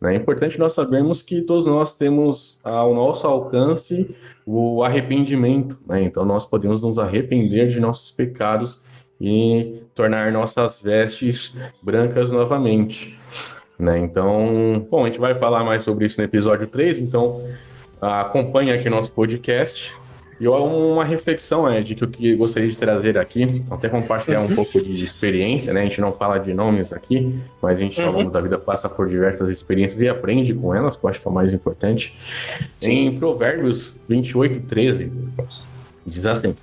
Né? 0.00 0.14
É 0.14 0.16
importante 0.16 0.58
nós 0.58 0.72
sabermos 0.72 1.22
que 1.22 1.42
todos 1.42 1.66
nós 1.66 1.96
temos 1.96 2.60
ao 2.62 2.94
nosso 2.94 3.26
alcance 3.26 4.14
o 4.44 4.82
arrependimento, 4.82 5.78
né? 5.86 6.02
então 6.02 6.24
nós 6.24 6.46
podemos 6.46 6.82
nos 6.82 6.98
arrepender 6.98 7.70
de 7.70 7.80
nossos 7.80 8.12
pecados 8.12 8.80
e 9.20 9.82
tornar 9.94 10.30
nossas 10.30 10.80
vestes 10.80 11.56
brancas 11.82 12.30
novamente. 12.30 13.18
Né? 13.78 13.98
Então, 13.98 14.86
bom, 14.90 15.04
a 15.04 15.08
gente 15.08 15.18
vai 15.18 15.34
falar 15.34 15.64
mais 15.64 15.84
sobre 15.84 16.06
isso 16.06 16.18
no 16.18 16.24
episódio 16.24 16.66
3, 16.66 16.98
então 16.98 17.42
acompanhe 18.00 18.70
aqui 18.70 18.88
nosso 18.88 19.10
podcast 19.10 20.05
e 20.38 20.46
uma 20.46 21.04
reflexão, 21.04 21.72
Ed, 21.72 21.94
que 21.94 22.04
eu 22.04 22.08
que 22.08 22.36
gostaria 22.36 22.68
de 22.68 22.76
trazer 22.76 23.16
aqui, 23.16 23.64
até 23.70 23.88
compartilhar 23.88 24.40
um 24.40 24.48
uhum. 24.48 24.54
pouco 24.54 24.82
de 24.82 25.02
experiência, 25.02 25.72
né? 25.72 25.80
A 25.80 25.84
gente 25.84 26.00
não 26.00 26.12
fala 26.12 26.38
de 26.38 26.52
nomes 26.52 26.92
aqui, 26.92 27.40
mas 27.62 27.78
a 27.78 27.80
gente, 27.80 28.00
uhum. 28.00 28.06
ao 28.06 28.12
longo 28.12 28.30
da 28.30 28.40
vida, 28.40 28.58
passa 28.58 28.88
por 28.88 29.08
diversas 29.08 29.48
experiências 29.48 30.00
e 30.00 30.08
aprende 30.08 30.52
com 30.52 30.74
elas, 30.74 30.96
que 30.96 31.04
eu 31.04 31.08
acho 31.08 31.20
que 31.20 31.26
é 31.26 31.30
o 31.30 31.34
mais 31.34 31.54
importante. 31.54 32.14
Em 32.82 33.18
Provérbios 33.18 33.94
28, 34.08 34.66
13, 34.66 35.10
diz 36.06 36.26
assim: 36.26 36.54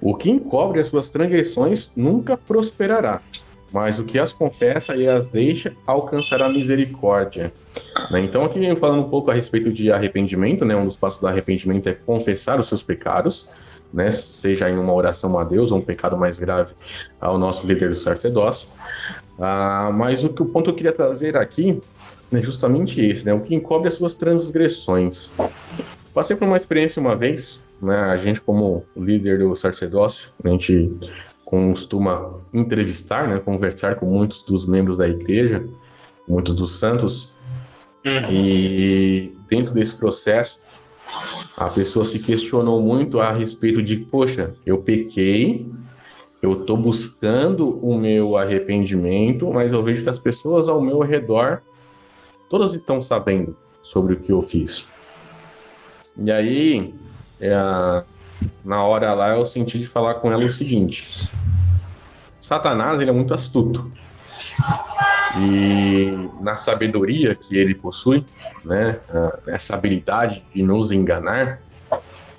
O 0.00 0.14
que 0.14 0.30
encobre 0.30 0.80
as 0.80 0.88
suas 0.88 1.10
transgressões 1.10 1.92
nunca 1.94 2.38
prosperará, 2.38 3.20
mas 3.72 3.98
o 3.98 4.04
que 4.04 4.18
as 4.18 4.32
confessa 4.32 4.96
e 4.96 5.06
as 5.06 5.28
deixa 5.28 5.74
alcançará 5.86 6.48
misericórdia. 6.48 7.52
Né? 8.10 8.24
Então, 8.24 8.44
aqui 8.44 8.74
falando 8.76 9.00
um 9.00 9.10
pouco 9.10 9.30
a 9.30 9.34
respeito 9.34 9.72
de 9.72 9.92
arrependimento, 9.92 10.64
né? 10.64 10.74
Um 10.74 10.86
dos 10.86 10.96
passos 10.96 11.20
do 11.20 11.26
arrependimento 11.26 11.88
é 11.88 11.92
confessar 11.92 12.58
os 12.58 12.68
seus 12.68 12.82
pecados, 12.82 13.48
né? 13.92 14.10
Seja 14.12 14.70
em 14.70 14.78
uma 14.78 14.92
oração 14.92 15.38
a 15.38 15.44
Deus 15.44 15.70
ou 15.70 15.78
um 15.78 15.82
pecado 15.82 16.16
mais 16.16 16.38
grave 16.38 16.72
ao 17.20 17.38
nosso 17.38 17.66
líder 17.66 17.90
do 17.90 17.96
sacerdócio. 17.96 18.68
Ah, 19.38 19.90
mas 19.92 20.24
o, 20.24 20.30
que, 20.30 20.42
o 20.42 20.46
ponto 20.46 20.64
que 20.64 20.70
eu 20.70 20.74
queria 20.74 20.92
trazer 20.92 21.36
aqui 21.36 21.80
é 22.32 22.42
justamente 22.42 23.00
esse, 23.00 23.24
né? 23.24 23.32
O 23.32 23.40
que 23.40 23.54
encobre 23.54 23.88
as 23.88 23.94
suas 23.94 24.14
transgressões. 24.14 25.30
Passei 26.12 26.36
por 26.36 26.46
uma 26.46 26.56
experiência 26.56 27.00
uma 27.00 27.14
vez, 27.14 27.62
né? 27.80 27.96
A 27.96 28.16
gente, 28.16 28.40
como 28.40 28.84
líder 28.96 29.38
do 29.38 29.54
sacerdócio, 29.56 30.30
a 30.42 30.48
gente 30.48 30.90
costuma 31.48 32.40
entrevistar, 32.52 33.26
né, 33.26 33.38
conversar 33.38 33.96
com 33.96 34.04
muitos 34.04 34.42
dos 34.42 34.66
membros 34.66 34.98
da 34.98 35.08
igreja, 35.08 35.66
muitos 36.28 36.54
dos 36.54 36.78
santos, 36.78 37.32
uhum. 38.04 38.30
e 38.30 39.34
dentro 39.48 39.72
desse 39.72 39.96
processo, 39.96 40.60
a 41.56 41.70
pessoa 41.70 42.04
se 42.04 42.18
questionou 42.18 42.82
muito 42.82 43.18
a 43.18 43.32
respeito 43.32 43.82
de, 43.82 43.96
poxa, 43.96 44.54
eu 44.66 44.76
pequei, 44.82 45.64
eu 46.42 46.60
estou 46.60 46.76
buscando 46.76 47.82
o 47.82 47.96
meu 47.96 48.36
arrependimento, 48.36 49.50
mas 49.50 49.72
eu 49.72 49.82
vejo 49.82 50.02
que 50.02 50.10
as 50.10 50.18
pessoas 50.18 50.68
ao 50.68 50.82
meu 50.82 50.98
redor, 50.98 51.62
todas 52.50 52.74
estão 52.74 53.00
sabendo 53.00 53.56
sobre 53.82 54.12
o 54.12 54.20
que 54.20 54.30
eu 54.30 54.42
fiz. 54.42 54.92
E 56.14 56.30
aí, 56.30 56.94
é, 57.40 58.04
na 58.64 58.82
hora 58.84 59.12
lá, 59.14 59.30
eu 59.30 59.46
senti 59.46 59.78
de 59.78 59.86
falar 59.86 60.14
com 60.14 60.32
ela 60.32 60.44
o 60.44 60.52
seguinte: 60.52 61.30
Satanás 62.40 63.00
ele 63.00 63.10
é 63.10 63.12
muito 63.12 63.34
astuto. 63.34 63.90
E 65.38 66.30
na 66.40 66.56
sabedoria 66.56 67.34
que 67.34 67.56
ele 67.56 67.74
possui, 67.74 68.24
né, 68.64 68.98
essa 69.46 69.74
habilidade 69.74 70.44
de 70.54 70.62
nos 70.62 70.90
enganar, 70.90 71.60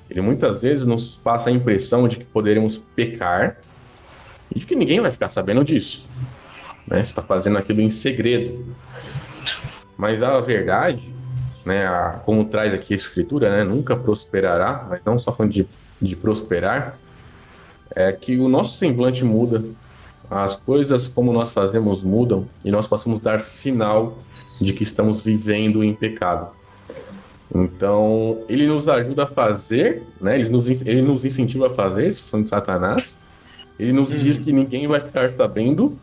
ele 0.10 0.22
muitas 0.22 0.62
vezes 0.62 0.86
nos 0.86 1.16
passa 1.18 1.50
a 1.50 1.54
impressão 1.54 2.08
de 2.08 2.18
que 2.18 2.26
poderemos 2.26 2.78
pecar 2.78 3.58
e 4.54 4.60
de 4.60 4.66
que 4.66 4.76
ninguém 4.76 5.00
vai 5.00 5.12
ficar 5.12 5.30
sabendo 5.30 5.64
disso. 5.64 6.08
Né? 6.88 7.04
Você 7.04 7.12
está 7.12 7.22
fazendo 7.22 7.58
aquilo 7.58 7.82
em 7.82 7.92
segredo. 7.92 8.76
Mas 9.96 10.24
a 10.24 10.40
verdade, 10.40 11.14
né, 11.64 11.86
a, 11.86 12.22
como 12.26 12.46
traz 12.46 12.74
aqui 12.74 12.94
a 12.94 12.98
escritura, 12.98 13.50
né, 13.52 13.64
nunca 13.64 13.96
prosperará, 13.96 14.88
mas 14.90 15.02
não 15.06 15.20
só 15.20 15.32
falando 15.32 15.54
de, 15.54 15.68
de 16.02 16.16
prosperar, 16.16 16.98
é 17.96 18.12
que 18.12 18.38
o 18.38 18.48
nosso 18.48 18.78
semblante 18.78 19.24
muda, 19.24 19.64
as 20.30 20.56
coisas 20.56 21.08
como 21.08 21.34
nós 21.34 21.52
fazemos 21.52 22.04
mudam 22.04 22.48
e 22.64 22.70
nós 22.70 22.88
possamos 22.88 23.20
dar 23.20 23.40
sinal 23.40 24.18
de 24.62 24.74
que 24.74 24.84
estamos 24.84 25.22
vivendo 25.22 25.84
em 25.84 25.94
pecado. 25.94 26.52
Então, 27.54 28.44
ele 28.48 28.68
nos 28.68 28.88
ajuda 28.88 29.24
a 29.24 29.28
fazer, 29.28 30.04
né? 30.22 30.36
ele, 30.36 30.50
nos, 30.50 30.70
ele 30.70 31.02
nos 31.02 31.26
incentiva 31.26 31.68
a 31.68 31.70
fazer, 31.72 32.10
isso 32.10 32.26
são 32.26 32.44
de 32.44 32.50
Satanás. 32.50 33.24
Ele 33.80 33.92
nos 33.92 34.10
diz 34.10 34.38
que 34.38 34.52
ninguém 34.52 34.88
vai 34.88 35.00
ficar 35.00 35.32
sabendo, 35.32 35.98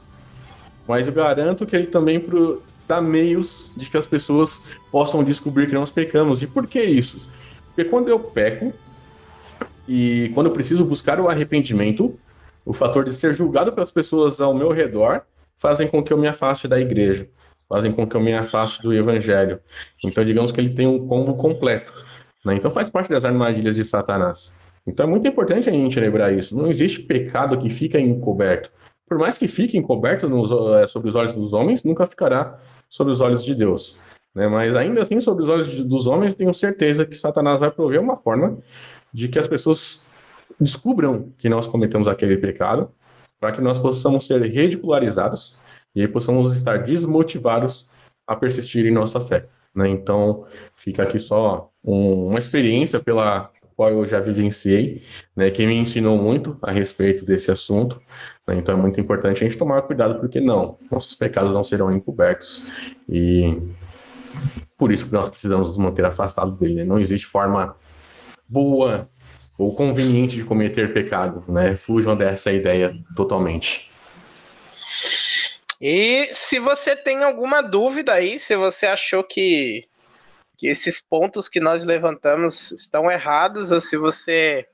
mas 0.88 1.06
eu 1.06 1.12
garanto 1.12 1.66
que 1.66 1.76
ele 1.76 1.86
também 1.86 2.18
pro, 2.18 2.62
dá 2.88 3.00
meios 3.00 3.74
de 3.76 3.88
que 3.88 3.96
as 3.96 4.06
pessoas 4.06 4.58
possam 4.90 5.22
descobrir 5.22 5.68
que 5.68 5.74
nós 5.74 5.90
pecamos. 5.90 6.42
E 6.42 6.46
por 6.46 6.66
que 6.66 6.82
isso? 6.82 7.20
Porque 7.68 7.88
quando 7.88 8.08
eu 8.08 8.18
peco, 8.18 8.72
e 9.88 10.30
quando 10.34 10.46
eu 10.46 10.52
preciso 10.52 10.84
buscar 10.84 11.20
o 11.20 11.28
arrependimento, 11.28 12.18
o 12.64 12.72
fator 12.72 13.04
de 13.04 13.14
ser 13.14 13.34
julgado 13.34 13.72
pelas 13.72 13.90
pessoas 13.90 14.40
ao 14.40 14.52
meu 14.52 14.72
redor 14.72 15.22
fazem 15.56 15.86
com 15.86 16.02
que 16.02 16.12
eu 16.12 16.18
me 16.18 16.26
afaste 16.26 16.66
da 16.66 16.80
igreja, 16.80 17.28
fazem 17.68 17.92
com 17.92 18.06
que 18.06 18.16
eu 18.16 18.20
me 18.20 18.34
afaste 18.34 18.82
do 18.82 18.92
evangelho. 18.92 19.60
Então, 20.04 20.24
digamos 20.24 20.52
que 20.52 20.60
ele 20.60 20.70
tem 20.70 20.86
um 20.86 21.06
combo 21.06 21.36
completo. 21.36 21.92
Né? 22.44 22.56
Então, 22.56 22.70
faz 22.70 22.90
parte 22.90 23.10
das 23.10 23.24
armadilhas 23.24 23.76
de 23.76 23.84
Satanás. 23.84 24.52
Então, 24.86 25.06
é 25.06 25.08
muito 25.08 25.26
importante 25.26 25.68
a 25.68 25.72
gente 25.72 25.98
lembrar 25.98 26.32
isso. 26.32 26.56
Não 26.56 26.68
existe 26.68 27.00
pecado 27.00 27.58
que 27.58 27.70
fica 27.70 27.98
encoberto. 27.98 28.70
Por 29.08 29.18
mais 29.18 29.38
que 29.38 29.46
fique 29.46 29.78
encoberto 29.78 30.28
nos, 30.28 30.50
é, 30.76 30.88
sobre 30.88 31.08
os 31.08 31.14
olhos 31.14 31.34
dos 31.34 31.52
homens, 31.52 31.84
nunca 31.84 32.06
ficará 32.06 32.58
sobre 32.88 33.12
os 33.12 33.20
olhos 33.20 33.44
de 33.44 33.54
Deus. 33.54 33.98
Né? 34.34 34.48
Mas 34.48 34.76
ainda 34.76 35.00
assim, 35.00 35.20
sobre 35.20 35.44
os 35.44 35.48
olhos 35.48 35.84
dos 35.84 36.06
homens, 36.06 36.34
tenho 36.34 36.52
certeza 36.52 37.06
que 37.06 37.16
Satanás 37.16 37.58
vai 37.58 37.70
prover 37.70 38.00
uma 38.00 38.16
forma 38.16 38.58
de 39.12 39.28
que 39.28 39.38
as 39.38 39.48
pessoas 39.48 40.10
descubram 40.60 41.32
que 41.38 41.48
nós 41.48 41.66
cometemos 41.66 42.08
aquele 42.08 42.36
pecado, 42.36 42.90
para 43.38 43.52
que 43.52 43.60
nós 43.60 43.78
possamos 43.78 44.26
ser 44.26 44.42
ridicularizados 44.42 45.60
e 45.94 46.06
possamos 46.08 46.54
estar 46.56 46.84
desmotivados 46.84 47.88
a 48.26 48.34
persistir 48.34 48.86
em 48.86 48.90
nossa 48.90 49.20
fé. 49.20 49.46
Né? 49.74 49.88
Então, 49.88 50.46
fica 50.74 51.02
aqui 51.02 51.20
só 51.20 51.70
um, 51.84 52.28
uma 52.28 52.38
experiência 52.38 52.98
pela 52.98 53.50
qual 53.76 53.90
eu 53.90 54.06
já 54.06 54.18
vivenciei, 54.20 55.02
né, 55.36 55.50
que 55.50 55.66
me 55.66 55.74
ensinou 55.74 56.16
muito 56.16 56.56
a 56.62 56.72
respeito 56.72 57.26
desse 57.26 57.50
assunto. 57.50 58.00
Né? 58.46 58.56
Então, 58.56 58.74
é 58.74 58.80
muito 58.80 58.98
importante 58.98 59.44
a 59.44 59.46
gente 59.46 59.58
tomar 59.58 59.82
cuidado, 59.82 60.18
porque 60.18 60.40
não, 60.40 60.78
nossos 60.90 61.14
pecados 61.14 61.52
não 61.52 61.62
serão 61.62 61.94
encobertos. 61.94 62.72
E 63.06 63.60
por 64.78 64.90
isso 64.90 65.06
que 65.06 65.12
nós 65.12 65.28
precisamos 65.28 65.68
nos 65.68 65.78
manter 65.78 66.06
afastados 66.06 66.58
dele. 66.58 66.76
Né? 66.76 66.84
Não 66.84 66.98
existe 66.98 67.26
forma 67.26 67.76
boa 68.48 69.08
ou 69.58 69.74
conveniente 69.74 70.36
de 70.36 70.44
cometer 70.44 70.92
pecado, 70.92 71.44
né? 71.48 71.76
Fujam 71.76 72.16
dessa 72.16 72.52
ideia 72.52 72.94
totalmente. 73.14 73.90
E 75.80 76.28
se 76.32 76.58
você 76.58 76.96
tem 76.96 77.22
alguma 77.22 77.62
dúvida 77.62 78.14
aí, 78.14 78.38
se 78.38 78.56
você 78.56 78.86
achou 78.86 79.22
que, 79.22 79.86
que 80.56 80.68
esses 80.68 81.00
pontos 81.00 81.48
que 81.48 81.60
nós 81.60 81.84
levantamos 81.84 82.72
estão 82.72 83.10
errados, 83.10 83.72
ou 83.72 83.80
se 83.80 83.96
você 83.96 84.66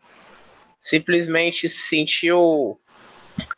simplesmente 0.81 1.69
se 1.69 1.89
sentiu 1.89 2.79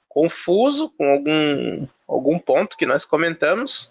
confuso 0.08 0.90
com 0.96 1.10
algum, 1.10 1.86
algum 2.06 2.38
ponto 2.38 2.76
que 2.76 2.86
nós 2.86 3.04
comentamos, 3.04 3.90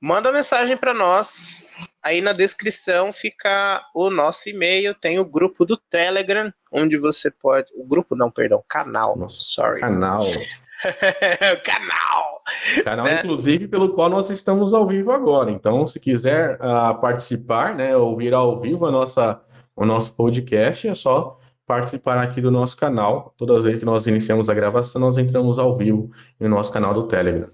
manda 0.00 0.32
mensagem 0.32 0.76
para 0.76 0.94
nós. 0.94 1.68
Aí 2.02 2.20
na 2.20 2.32
descrição 2.32 3.12
fica 3.12 3.82
o 3.94 4.10
nosso 4.10 4.48
e-mail, 4.48 4.94
tem 4.94 5.18
o 5.18 5.24
grupo 5.24 5.64
do 5.64 5.76
Telegram, 5.76 6.52
onde 6.70 6.96
você 6.96 7.30
pode. 7.30 7.72
O 7.74 7.84
grupo 7.84 8.14
não, 8.14 8.30
perdão, 8.30 8.62
canal. 8.68 9.16
Nossa, 9.16 9.38
sorry. 9.40 9.80
Canal. 9.80 10.24
canal. 11.64 12.42
Canal, 12.84 13.06
né? 13.06 13.18
inclusive, 13.18 13.66
pelo 13.66 13.94
qual 13.94 14.08
nós 14.08 14.30
estamos 14.30 14.72
ao 14.72 14.86
vivo 14.86 15.10
agora. 15.10 15.50
Então, 15.50 15.86
se 15.86 15.98
quiser 15.98 16.56
uh, 16.56 17.00
participar, 17.00 17.74
né, 17.74 17.96
ouvir 17.96 18.34
ao 18.34 18.60
vivo 18.60 18.86
a 18.86 18.90
nossa, 18.90 19.40
o 19.74 19.84
nosso 19.84 20.12
podcast, 20.14 20.86
é 20.86 20.94
só 20.94 21.40
participar 21.66 22.18
aqui 22.18 22.40
do 22.40 22.50
nosso 22.50 22.76
canal. 22.76 23.34
Todas 23.36 23.58
as 23.58 23.64
vezes 23.64 23.80
que 23.80 23.84
nós 23.84 24.06
iniciamos 24.06 24.48
a 24.48 24.54
gravação, 24.54 25.00
nós 25.00 25.18
entramos 25.18 25.58
ao 25.58 25.76
vivo 25.76 26.12
no 26.38 26.48
nosso 26.48 26.70
canal 26.70 26.94
do 26.94 27.08
Telegram. 27.08 27.50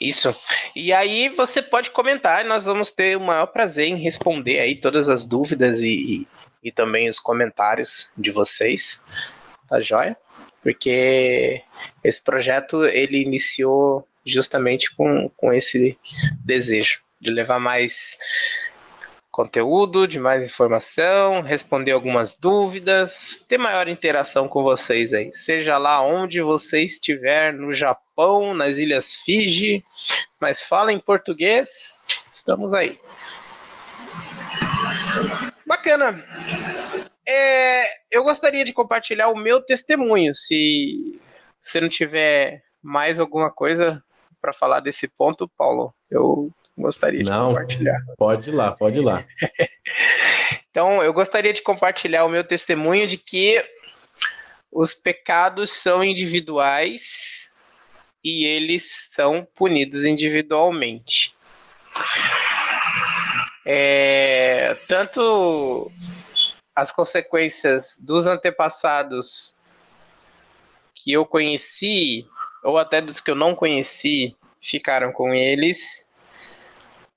Isso. 0.00 0.34
E 0.76 0.92
aí 0.92 1.30
você 1.30 1.62
pode 1.62 1.90
comentar, 1.90 2.44
nós 2.44 2.66
vamos 2.66 2.90
ter 2.90 3.16
o 3.16 3.20
maior 3.20 3.46
prazer 3.46 3.86
em 3.86 3.96
responder 3.96 4.60
aí 4.60 4.76
todas 4.76 5.08
as 5.08 5.24
dúvidas 5.24 5.80
e, 5.80 5.88
e, 5.88 6.28
e 6.64 6.70
também 6.70 7.08
os 7.08 7.18
comentários 7.18 8.10
de 8.14 8.30
vocês. 8.30 9.02
Tá 9.66 9.80
joia? 9.80 10.14
Porque 10.62 11.62
esse 12.04 12.22
projeto 12.22 12.84
ele 12.84 13.22
iniciou 13.22 14.06
justamente 14.22 14.94
com, 14.94 15.30
com 15.30 15.50
esse 15.50 15.98
desejo 16.44 17.00
de 17.18 17.30
levar 17.30 17.58
mais 17.58 18.18
conteúdo, 19.36 20.08
de 20.08 20.18
mais 20.18 20.42
informação, 20.42 21.42
responder 21.42 21.92
algumas 21.92 22.34
dúvidas, 22.34 23.38
ter 23.46 23.58
maior 23.58 23.86
interação 23.86 24.48
com 24.48 24.62
vocês 24.62 25.12
aí. 25.12 25.30
Seja 25.30 25.76
lá 25.76 26.00
onde 26.00 26.40
você 26.40 26.82
estiver, 26.82 27.52
no 27.52 27.70
Japão, 27.74 28.54
nas 28.54 28.78
Ilhas 28.78 29.14
Fiji, 29.14 29.84
mas 30.40 30.62
fala 30.62 30.90
em 30.90 30.98
português, 30.98 31.98
estamos 32.30 32.72
aí. 32.72 32.98
Bacana. 35.66 36.24
É, 37.28 37.84
eu 38.10 38.24
gostaria 38.24 38.64
de 38.64 38.72
compartilhar 38.72 39.28
o 39.28 39.36
meu 39.36 39.60
testemunho. 39.60 40.34
Se 40.34 41.20
você 41.60 41.78
não 41.78 41.90
tiver 41.90 42.62
mais 42.82 43.20
alguma 43.20 43.50
coisa 43.50 44.02
para 44.40 44.54
falar 44.54 44.80
desse 44.80 45.06
ponto, 45.06 45.46
Paulo, 45.46 45.94
eu 46.10 46.50
gostaria 46.76 47.22
de 47.22 47.30
Não, 47.30 47.48
compartilhar. 47.48 47.98
Pode 48.18 48.50
ir 48.50 48.52
lá, 48.52 48.72
pode 48.72 48.98
ir 48.98 49.02
lá. 49.02 49.24
então, 50.70 51.02
eu 51.02 51.12
gostaria 51.12 51.52
de 51.52 51.62
compartilhar 51.62 52.24
o 52.24 52.28
meu 52.28 52.44
testemunho 52.44 53.06
de 53.06 53.16
que 53.16 53.64
os 54.70 54.92
pecados 54.92 55.70
são 55.70 56.04
individuais 56.04 57.50
e 58.22 58.44
eles 58.44 59.08
são 59.12 59.46
punidos 59.54 60.04
individualmente. 60.04 61.34
É, 63.64 64.76
tanto 64.86 65.90
as 66.74 66.92
consequências 66.92 67.96
dos 67.98 68.26
antepassados 68.26 69.56
que 70.94 71.12
eu 71.12 71.24
conheci, 71.24 72.28
ou 72.62 72.76
até 72.76 73.00
dos 73.00 73.20
que 73.20 73.30
eu 73.30 73.34
não 73.34 73.54
conheci, 73.54 74.36
ficaram 74.60 75.12
com 75.12 75.32
eles, 75.32 76.12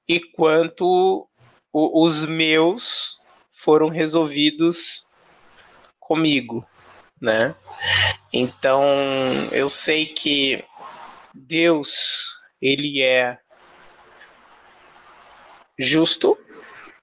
e 0.10 0.20
quanto 0.20 1.30
o, 1.72 2.04
os 2.04 2.26
meus 2.26 3.20
foram 3.52 3.90
resolvidos 3.90 5.08
comigo, 6.00 6.66
né? 7.22 7.54
Então, 8.34 8.84
eu 9.52 9.70
sei 9.70 10.08
que 10.08 10.66
Deus, 11.32 12.40
ele 12.60 13.04
é 13.04 13.38
justo, 15.78 16.36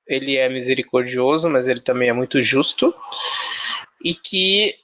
ele 0.05 0.37
é 0.37 0.49
misericordioso, 0.49 1.49
mas 1.49 1.69
ele 1.69 1.81
também 1.81 2.09
é 2.09 2.13
muito 2.13 2.43
justo, 2.43 2.93
e 4.03 4.15
que 4.15 4.75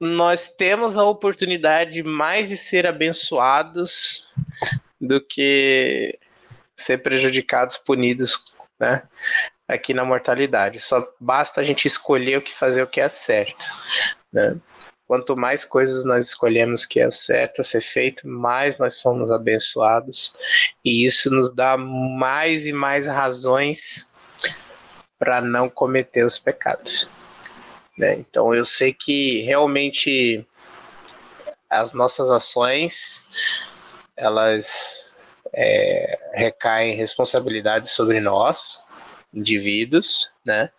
nós 0.00 0.48
temos 0.48 0.96
a 0.96 1.04
oportunidade 1.04 2.02
mais 2.02 2.48
de 2.48 2.56
ser 2.56 2.84
abençoados 2.84 4.34
do 5.00 5.24
que 5.24 6.18
ser 6.82 6.98
prejudicados, 6.98 7.76
punidos, 7.78 8.38
né? 8.78 9.02
Aqui 9.66 9.94
na 9.94 10.04
mortalidade. 10.04 10.80
Só 10.80 11.06
basta 11.20 11.60
a 11.60 11.64
gente 11.64 11.86
escolher 11.86 12.38
o 12.38 12.42
que 12.42 12.52
fazer 12.52 12.82
o 12.82 12.86
que 12.86 13.00
é 13.00 13.08
certo, 13.08 13.64
né? 14.32 14.56
Quanto 15.06 15.36
mais 15.36 15.64
coisas 15.64 16.04
nós 16.04 16.28
escolhemos 16.28 16.86
que 16.86 16.98
é 16.98 17.10
certo 17.10 17.60
a 17.60 17.64
ser 17.64 17.82
feito, 17.82 18.26
mais 18.26 18.78
nós 18.78 18.94
somos 18.94 19.30
abençoados. 19.30 20.34
E 20.82 21.04
isso 21.04 21.30
nos 21.30 21.54
dá 21.54 21.76
mais 21.76 22.64
e 22.64 22.72
mais 22.72 23.06
razões 23.06 24.10
para 25.18 25.42
não 25.42 25.68
cometer 25.68 26.24
os 26.24 26.38
pecados. 26.38 27.10
Né? 27.98 28.14
Então 28.14 28.54
eu 28.54 28.64
sei 28.64 28.94
que 28.94 29.42
realmente 29.42 30.46
as 31.68 31.92
nossas 31.92 32.30
ações 32.30 33.26
elas 34.16 35.11
é, 35.54 36.18
recaem 36.32 36.94
responsabilidades 36.94 37.90
sobre 37.90 38.20
nós, 38.20 38.84
indivíduos, 39.32 40.30
né? 40.44 40.70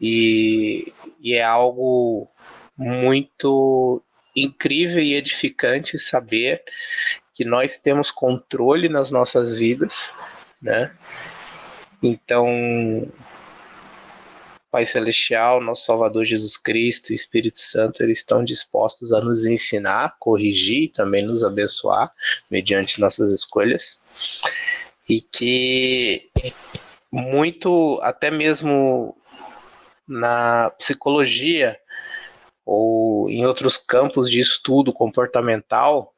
E, 0.00 0.92
e 1.20 1.34
é 1.34 1.42
algo 1.42 2.28
muito 2.76 4.02
incrível 4.34 5.02
e 5.02 5.14
edificante 5.14 5.98
saber 5.98 6.62
que 7.34 7.44
nós 7.44 7.76
temos 7.76 8.10
controle 8.10 8.88
nas 8.88 9.10
nossas 9.10 9.56
vidas, 9.56 10.10
né? 10.60 10.92
Então, 12.02 12.46
Pai 14.72 14.86
Celestial, 14.86 15.60
nosso 15.60 15.84
Salvador 15.84 16.24
Jesus 16.24 16.56
Cristo 16.56 17.12
e 17.12 17.14
Espírito 17.14 17.58
Santo, 17.58 18.02
eles 18.02 18.20
estão 18.20 18.42
dispostos 18.42 19.12
a 19.12 19.20
nos 19.20 19.44
ensinar, 19.44 20.16
corrigir 20.18 20.84
e 20.84 20.88
também 20.88 21.22
nos 21.22 21.44
abençoar 21.44 22.10
mediante 22.50 22.98
nossas 22.98 23.30
escolhas. 23.30 24.00
E 25.06 25.20
que 25.20 26.30
muito, 27.10 28.00
até 28.02 28.30
mesmo 28.30 29.14
na 30.08 30.70
psicologia 30.70 31.78
ou 32.64 33.28
em 33.28 33.44
outros 33.44 33.76
campos 33.76 34.30
de 34.30 34.40
estudo 34.40 34.90
comportamental 34.90 36.14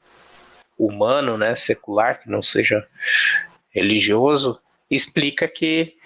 humano, 0.79 1.37
né, 1.37 1.57
secular, 1.57 2.21
que 2.21 2.31
não 2.31 2.41
seja 2.41 2.87
religioso, 3.71 4.61
explica 4.89 5.49
que 5.49 5.97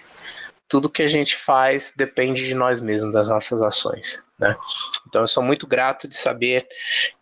tudo 0.69 0.89
que 0.89 1.01
a 1.01 1.07
gente 1.07 1.35
faz 1.35 1.91
depende 1.95 2.45
de 2.47 2.53
nós 2.53 2.79
mesmos, 2.79 3.11
das 3.11 3.27
nossas 3.27 3.59
ações. 3.59 4.23
Né? 4.37 4.55
Então 5.07 5.21
eu 5.21 5.27
sou 5.27 5.41
muito 5.41 5.65
grato 5.65 6.07
de 6.07 6.15
saber 6.15 6.67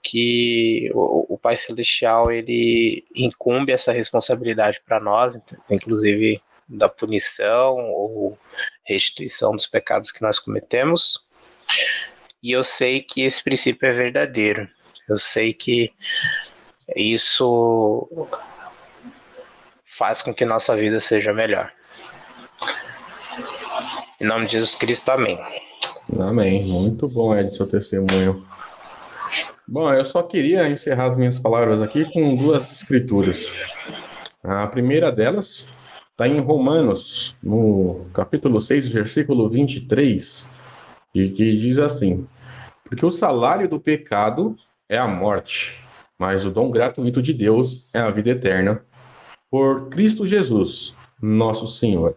que 0.03 0.91
o, 0.93 1.36
o 1.36 1.38
Pai 1.38 1.55
Celestial 1.55 2.29
ele 2.29 3.05
incumbe 3.15 3.71
essa 3.71 3.93
responsabilidade 3.93 4.81
para 4.86 4.99
nós, 4.99 5.39
inclusive 5.71 6.41
da 6.67 6.89
punição 6.89 7.77
ou 7.91 8.38
restituição 8.83 9.53
dos 9.53 9.65
pecados 9.65 10.12
que 10.12 10.21
nós 10.21 10.38
cometemos. 10.38 11.25
E 12.43 12.51
eu 12.51 12.65
sei 12.65 13.01
que 13.01 13.21
esse 13.21 13.41
princípio 13.41 13.88
é 13.88 13.93
verdadeiro. 13.93 14.67
Eu 15.07 15.17
sei 15.17 15.53
que 15.53 15.93
isso 16.97 18.27
faz 19.86 20.21
com 20.21 20.33
que 20.33 20.43
nossa 20.43 20.75
vida 20.75 20.99
seja 20.99 21.33
melhor. 21.33 21.71
Em 24.19 24.25
nome 24.25 24.47
de 24.47 24.53
Jesus 24.53 24.73
Cristo, 24.73 25.10
amém. 25.10 25.38
Amém. 26.19 26.65
Muito 26.65 27.08
bom, 27.08 27.38
Ed, 27.38 27.56
seu 27.56 27.67
testemunho. 27.67 28.43
Bom, 29.67 29.93
eu 29.93 30.03
só 30.03 30.23
queria 30.23 30.67
encerrar 30.67 31.12
as 31.12 31.17
minhas 31.17 31.38
palavras 31.38 31.84
aqui 31.84 32.03
com 32.12 32.36
duas 32.36 32.71
escrituras. 32.71 33.56
A 34.43 34.65
primeira 34.65 35.12
delas 35.12 35.69
está 36.10 36.27
em 36.27 36.39
Romanos, 36.39 37.38
no 37.43 38.08
capítulo 38.12 38.60
6, 38.60 38.88
versículo 38.88 39.47
23, 39.49 40.51
e 41.13 41.30
que 41.30 41.56
diz 41.56 41.77
assim: 41.77 42.25
Porque 42.86 43.06
o 43.06 43.12
salário 43.12 43.69
do 43.69 43.80
pecado 43.80 44.56
é 44.89 44.97
a 44.97 45.08
morte, 45.08 45.77
mas 46.17 46.43
o 46.43 46.49
dom 46.49 46.71
gratuito 46.71 47.21
de 47.21 47.34
Deus 47.34 47.88
é 47.93 47.99
a 47.99 48.10
vida 48.10 48.32
eterna, 48.32 48.84
por 49.51 49.89
Cristo 49.89 50.25
Jesus, 50.25 50.95
nosso 51.21 51.67
Senhor. 51.67 52.15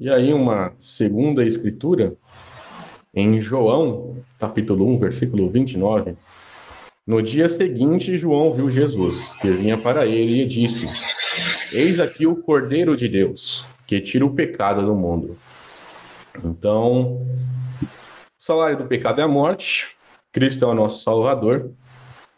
E 0.00 0.08
aí, 0.08 0.32
uma 0.32 0.72
segunda 0.80 1.44
escritura, 1.44 2.14
em 3.14 3.42
João, 3.42 4.16
capítulo 4.38 4.88
1, 4.94 4.98
versículo 4.98 5.50
29. 5.50 6.16
No 7.06 7.20
dia 7.20 7.46
seguinte, 7.46 8.16
João 8.16 8.54
viu 8.54 8.70
Jesus, 8.70 9.34
que 9.34 9.50
vinha 9.50 9.76
para 9.76 10.06
ele 10.06 10.42
e 10.42 10.48
disse: 10.48 10.88
Eis 11.70 12.00
aqui 12.00 12.26
o 12.26 12.36
Cordeiro 12.36 12.96
de 12.96 13.06
Deus, 13.06 13.74
que 13.86 14.00
tira 14.00 14.24
o 14.24 14.34
pecado 14.34 14.86
do 14.86 14.94
mundo. 14.94 15.36
Então, 16.42 17.26
o 17.82 17.86
salário 18.38 18.78
do 18.78 18.86
pecado 18.86 19.20
é 19.20 19.24
a 19.24 19.28
morte, 19.28 19.94
Cristo 20.32 20.64
é 20.64 20.68
o 20.68 20.74
nosso 20.74 21.02
Salvador, 21.02 21.70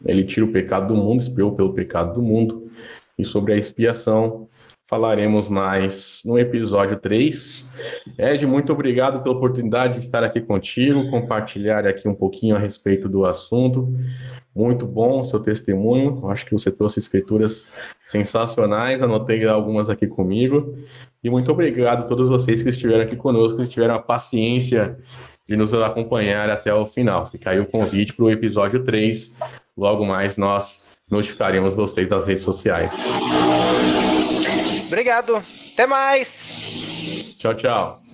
ele 0.05 0.25
tira 0.25 0.45
o 0.45 0.51
pecado 0.51 0.93
do 0.93 0.95
mundo, 0.99 1.21
expiou 1.21 1.55
pelo 1.55 1.73
pecado 1.73 2.15
do 2.15 2.21
mundo, 2.21 2.69
e 3.17 3.23
sobre 3.23 3.53
a 3.53 3.57
expiação, 3.57 4.49
falaremos 4.87 5.49
mais 5.49 6.21
no 6.25 6.37
episódio 6.37 6.97
3. 6.97 7.71
Ed, 8.17 8.45
muito 8.45 8.71
obrigado 8.71 9.21
pela 9.23 9.35
oportunidade 9.35 9.99
de 9.99 10.05
estar 10.05 10.23
aqui 10.23 10.39
contigo, 10.41 11.09
compartilhar 11.09 11.87
aqui 11.87 12.07
um 12.07 12.13
pouquinho 12.13 12.55
a 12.55 12.59
respeito 12.59 13.09
do 13.09 13.25
assunto. 13.25 13.91
Muito 14.55 14.85
bom 14.85 15.21
o 15.21 15.25
seu 15.25 15.39
testemunho. 15.39 16.27
Acho 16.29 16.45
que 16.45 16.53
você 16.53 16.71
trouxe 16.71 16.99
escrituras 16.99 17.71
sensacionais, 18.05 19.01
anotei 19.01 19.45
algumas 19.45 19.89
aqui 19.89 20.07
comigo. 20.07 20.77
E 21.23 21.29
muito 21.29 21.51
obrigado 21.51 22.01
a 22.01 22.07
todos 22.07 22.29
vocês 22.29 22.61
que 22.61 22.69
estiveram 22.69 23.03
aqui 23.03 23.15
conosco, 23.15 23.57
que 23.57 23.67
tiveram 23.67 23.95
a 23.95 23.99
paciência 23.99 24.97
de 25.47 25.57
nos 25.57 25.73
acompanhar 25.73 26.49
até 26.49 26.73
o 26.73 26.85
final. 26.85 27.27
Fica 27.27 27.49
aí 27.49 27.59
o 27.59 27.65
convite 27.65 28.13
para 28.13 28.25
o 28.25 28.31
episódio 28.31 28.83
3. 28.83 29.35
Logo 29.75 30.05
mais 30.05 30.37
nós 30.37 30.89
notificaremos 31.11 31.75
vocês 31.75 32.09
nas 32.09 32.25
redes 32.25 32.43
sociais. 32.43 32.95
Obrigado. 34.95 35.43
Até 35.73 35.85
mais. 35.85 36.55
Tchau, 37.37 37.53
tchau. 37.53 38.04